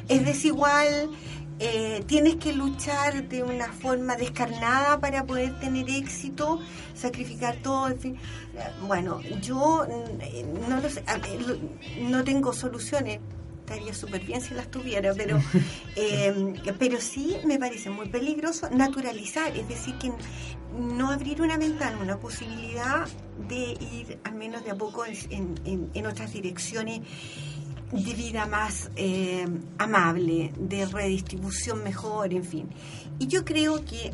[0.10, 1.10] es desigual.
[1.62, 6.60] Eh, tienes que luchar de una forma descarnada para poder tener éxito,
[6.96, 8.16] sacrificar todo, en fin.
[8.16, 11.04] Eh, Bueno, yo mm, no lo sé,
[12.02, 13.20] no tengo soluciones.
[13.60, 15.40] Estaría súper bien si las tuviera, pero,
[15.96, 20.12] eh, pero sí me parece muy peligroso naturalizar, es decir, que
[20.78, 23.08] no abrir una ventana, una posibilidad
[23.48, 27.00] de ir al menos de a poco en, en- en- en otras direcciones
[27.92, 29.46] de vida más eh,
[29.78, 32.70] amable, de redistribución mejor, en fin.
[33.20, 34.12] Y yo creo que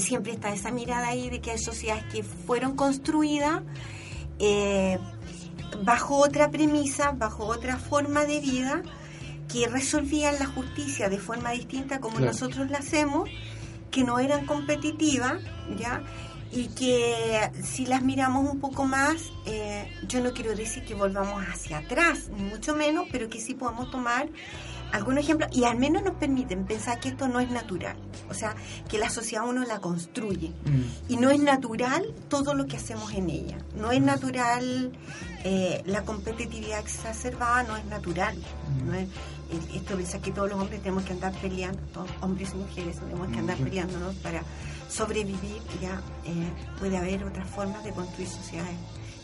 [0.00, 3.62] siempre está esa mirada ahí de que hay sociedades que fueron construidas
[4.38, 4.98] eh,
[5.84, 8.82] bajo otra premisa, bajo otra forma de vida,
[9.52, 12.32] que resolvían la justicia de forma distinta como Claro.
[12.32, 13.28] nosotros la hacemos,
[13.90, 15.42] que no eran competitivas,
[15.78, 16.02] ¿ya?
[16.54, 21.42] Y que si las miramos un poco más, eh, yo no quiero decir que volvamos
[21.52, 24.28] hacia atrás, ni mucho menos, pero que sí podamos tomar
[24.92, 27.96] algunos ejemplos y al menos nos permiten pensar que esto no es natural,
[28.30, 28.54] o sea,
[28.88, 30.82] que la sociedad uno la construye Mm.
[31.12, 33.58] y no es natural todo lo que hacemos en ella.
[33.76, 34.92] No es natural
[35.42, 38.36] eh, la competitividad exacerbada, no es natural.
[38.86, 42.52] No es, eh, esto piensa que todos los hombres tenemos que andar peleando, todos hombres
[42.54, 43.64] y mujeres tenemos que andar Ujú.
[43.64, 44.42] peleándonos para
[44.88, 45.60] sobrevivir.
[45.82, 48.76] Ya eh, puede haber otras formas de construir sociedades.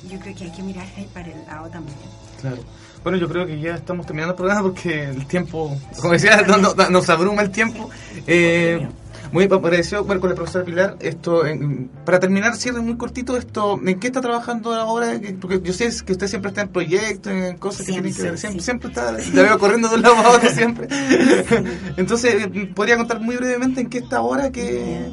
[0.09, 1.97] Yo creo que hay que mirar ahí para el lado también.
[2.41, 2.57] Claro.
[3.03, 6.57] Bueno, yo creo que ya estamos terminando el programa porque el tiempo, como decía, no-
[6.59, 7.91] no- nos abruma el tiempo.
[8.27, 8.89] Eh,
[9.33, 10.97] Muy agradecido bueno, con la profesora Pilar.
[11.01, 13.79] Esto, en- para terminar, cierre muy cortito esto.
[13.87, 15.21] ¿En qué está trabajando ahora?
[15.21, 18.23] Que- Porque yo sé que usted siempre está en proyectos, en cosas que Siempre, que
[18.23, 18.39] ver.
[18.39, 18.65] Siempre, sí.
[18.65, 20.89] siempre está, la veo corriendo de un lado a otro siempre.
[21.97, 24.51] Entonces, ¿podría contar muy brevemente en qué está ahora?
[24.51, 25.09] Que...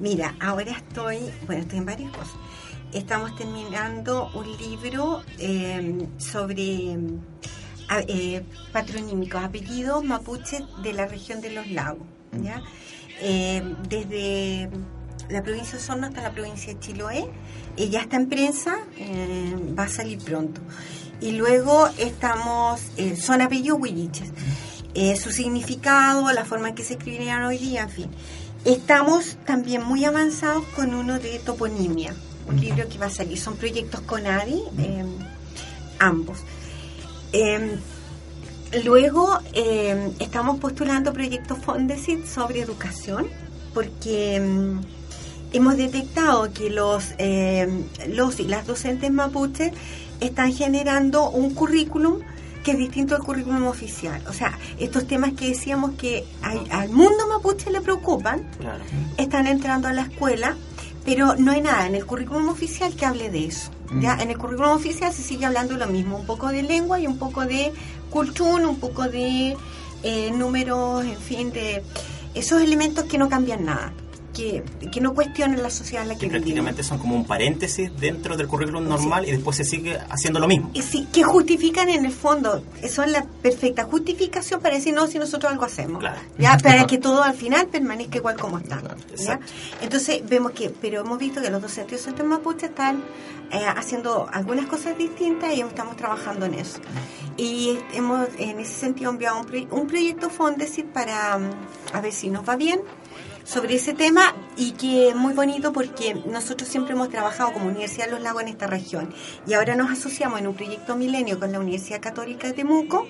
[0.00, 2.34] Mira, ahora estoy, bueno, estoy en varias cosas.
[2.92, 6.96] Estamos terminando un libro eh, sobre
[7.88, 8.42] a- eh,
[8.72, 12.06] patronímicos, apellidos mapuches de la región de los lagos,
[12.42, 12.62] ¿ya?
[13.20, 14.70] Eh, desde
[15.28, 17.26] la provincia de Osorno hasta la provincia de Chiloé,
[17.76, 18.78] eh, ya está en prensa,
[19.78, 20.60] va a salir pronto.
[21.20, 24.30] Y luego estamos, eh, son apellidos huilliches,
[24.94, 28.10] eh, su significado, la forma en que se escribirían hoy día, en fin.
[28.64, 32.14] Estamos también muy avanzados con uno de toponimia,
[32.46, 33.38] un libro que va a salir.
[33.38, 35.04] Son proyectos con ADI, eh,
[35.98, 36.38] ambos.
[37.32, 37.78] Eh,
[38.84, 43.28] luego eh, estamos postulando proyectos Fondesit sobre educación,
[43.72, 44.36] porque
[45.52, 47.66] hemos detectado que los, eh,
[48.08, 49.72] los y las docentes mapuches
[50.20, 52.20] están generando un currículum
[52.64, 54.22] que es distinto al currículum oficial.
[54.28, 58.84] O sea, estos temas que decíamos que hay- al mundo mapuche le preocupan, Claro.
[59.16, 60.56] están entrando a la escuela,
[61.04, 63.70] pero no hay nada en el currículum oficial que hable de eso.
[64.00, 64.20] Ya Mm.
[64.20, 67.18] en el currículum oficial se sigue hablando lo mismo, un poco de lengua y un
[67.18, 67.72] poco de
[68.10, 69.56] cultura, un poco de
[70.02, 71.82] eh, números, en fin, de
[72.34, 73.92] esos elementos que no cambian nada,
[74.34, 74.62] que,
[74.92, 78.36] que no cuestionan la sociedad en la Que que prácticamente son como un paréntesis dentro
[78.36, 80.70] del currículum normal y después se sigue haciendo lo mismo.
[80.74, 85.18] Y sí, que justifican en el fondo, son la perfecta justificación para decir no si
[85.18, 86.00] nosotros algo hacemos.
[86.00, 86.20] Claro.
[86.38, 88.78] Ya, para que todo al final permanezca igual como está.
[88.78, 89.14] Claro, ¿ya?
[89.14, 89.46] exacto.
[89.82, 93.02] Entonces vemos que, pero hemos visto que los docentes docentes mapuche están
[93.52, 96.78] eh, haciendo algunas cosas distintas y estamos trabajando en eso.
[97.36, 101.50] Y hemos en ese sentido enviado un, proy- un proyecto Fondesit para mm,
[101.94, 102.80] a ver si nos va bien
[103.44, 108.06] sobre ese tema y que es muy bonito porque nosotros siempre hemos trabajado como Universidad
[108.06, 109.12] de los Lagos en esta región
[109.46, 113.06] y ahora nos asociamos en un proyecto milenio con la Universidad Católica de Temuco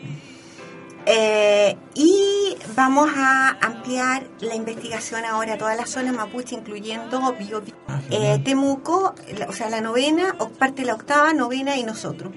[1.07, 7.63] eh, y vamos a ampliar la investigación ahora a toda la zona mapuche incluyendo Bio-
[7.89, 8.39] Ah, eh.
[8.45, 12.33] Temuco, la- o sea la novena, parte de la octava, novena y nosotros.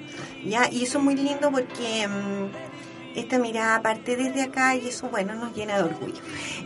[0.46, 0.70] ¿ya?
[0.72, 2.73] Y eso es muy lindo porque mm,
[3.16, 6.22] esta mirada parte desde acá y eso, bueno, nos llena de orgullo.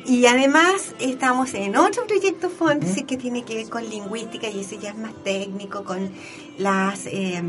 [0.06, 4.78] Y además estamos en otro proyecto Fontes que tiene que ver con lingüística y ese
[4.78, 6.12] ya es más técnico, con
[6.58, 7.42] las eh,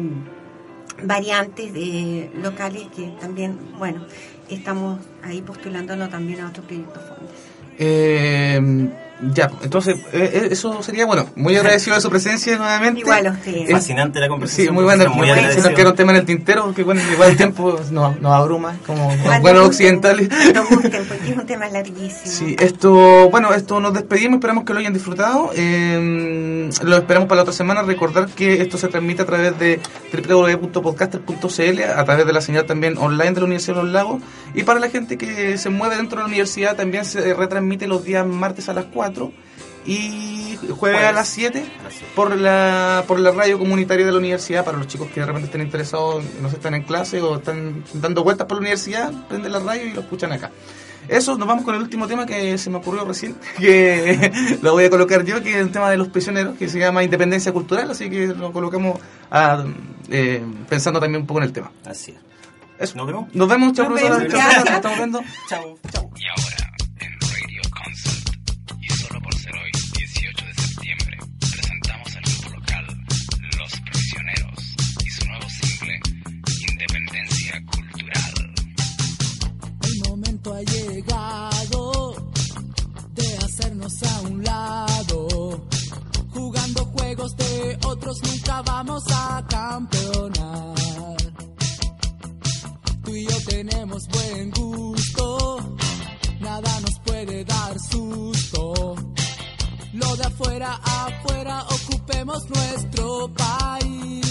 [1.03, 4.07] variantes de locales que también, bueno,
[4.49, 7.37] estamos ahí postulándolo también a otro proyecto Fontes.
[7.79, 8.91] Eh,
[9.21, 11.27] ya, entonces, eh, eh, eso sería bueno.
[11.35, 13.01] Muy agradecido de su presencia nuevamente.
[13.01, 13.71] Igual a ustedes.
[13.71, 14.69] Fascinante la conversación.
[14.69, 15.05] Sí, muy bueno.
[15.05, 17.81] profesora, muy Si nos queda un tema en el tintero, porque bueno, igual el tiempo
[17.91, 19.11] nos, nos abruma, como
[19.41, 20.29] buenos occidentales.
[20.29, 21.05] Cuando gusten,
[21.39, 22.25] un tema larguísimo.
[22.25, 25.51] Sí, esto, bueno, esto nos despedimos, esperamos que lo hayan disfrutado.
[25.55, 27.83] Eh, lo esperamos para la otra semana.
[27.83, 29.81] Recordar que esto se transmite a través de
[30.13, 34.23] www.podcaster.cl, a través de la señal también online de la Universidad de los Lagos.
[34.55, 38.05] Y para la gente que se mueve dentro de la universidad, también se retransmite los
[38.05, 39.33] días martes a las 4
[39.87, 42.11] y jueves a las 7 Gracias.
[42.15, 45.47] por la, por la radio comunitaria de la universidad para los chicos que de repente
[45.47, 49.53] estén interesados, no sé, están en clase o están dando vueltas por la universidad, prenden
[49.53, 50.51] la radio y lo escuchan acá.
[51.09, 54.85] Eso, nos vamos con el último tema que se me ocurrió recién, que lo voy
[54.85, 57.91] a colocar yo, que es el tema de los prisioneros, que se llama Independencia Cultural,
[57.91, 59.01] así que lo colocamos
[59.31, 59.65] a,
[60.11, 61.71] eh, pensando también un poco en el tema.
[61.85, 62.19] Así es.
[62.79, 62.97] Eso.
[62.97, 63.35] Nos vemos.
[63.35, 65.21] Nos vemos, chao, Nos vemos, Chao, estamos viendo.
[65.49, 65.79] Chao.
[65.91, 66.11] Chao.
[66.17, 68.29] Y ahora, en Radio Consult,
[68.81, 72.87] y solo por ser hoy, 18 de septiembre, presentamos al grupo local
[73.59, 76.01] Los Prisioneros y su nuevo simple,
[76.71, 78.55] Independencia Cultural.
[79.83, 80.57] El momento
[83.15, 85.67] de hacernos a un lado.
[86.31, 91.17] Jugando juegos de otros nunca vamos a campeonar.
[93.05, 95.77] Tú y yo tenemos buen gusto,
[96.41, 98.97] nada nos puede dar susto.
[99.93, 104.28] Lo de afuera afuera ocupemos nuestro país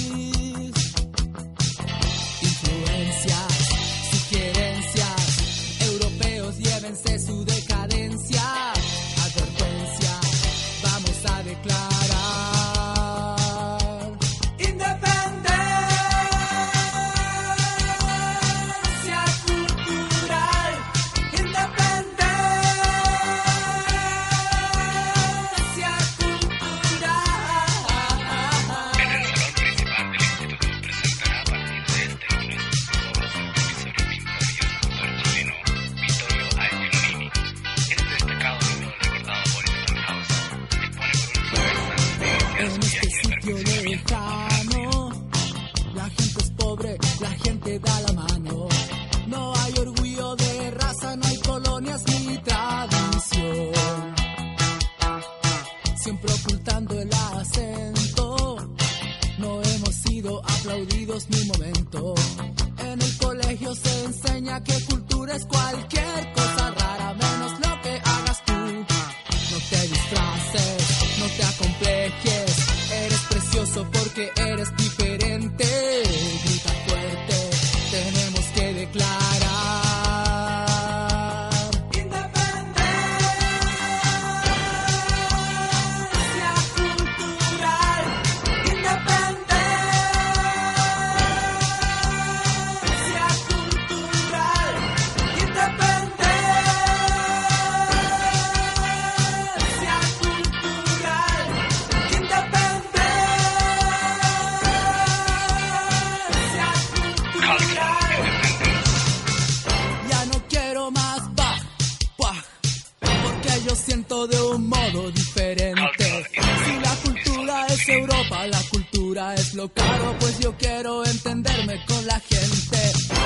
[120.68, 123.17] quiero entenderme con la gente.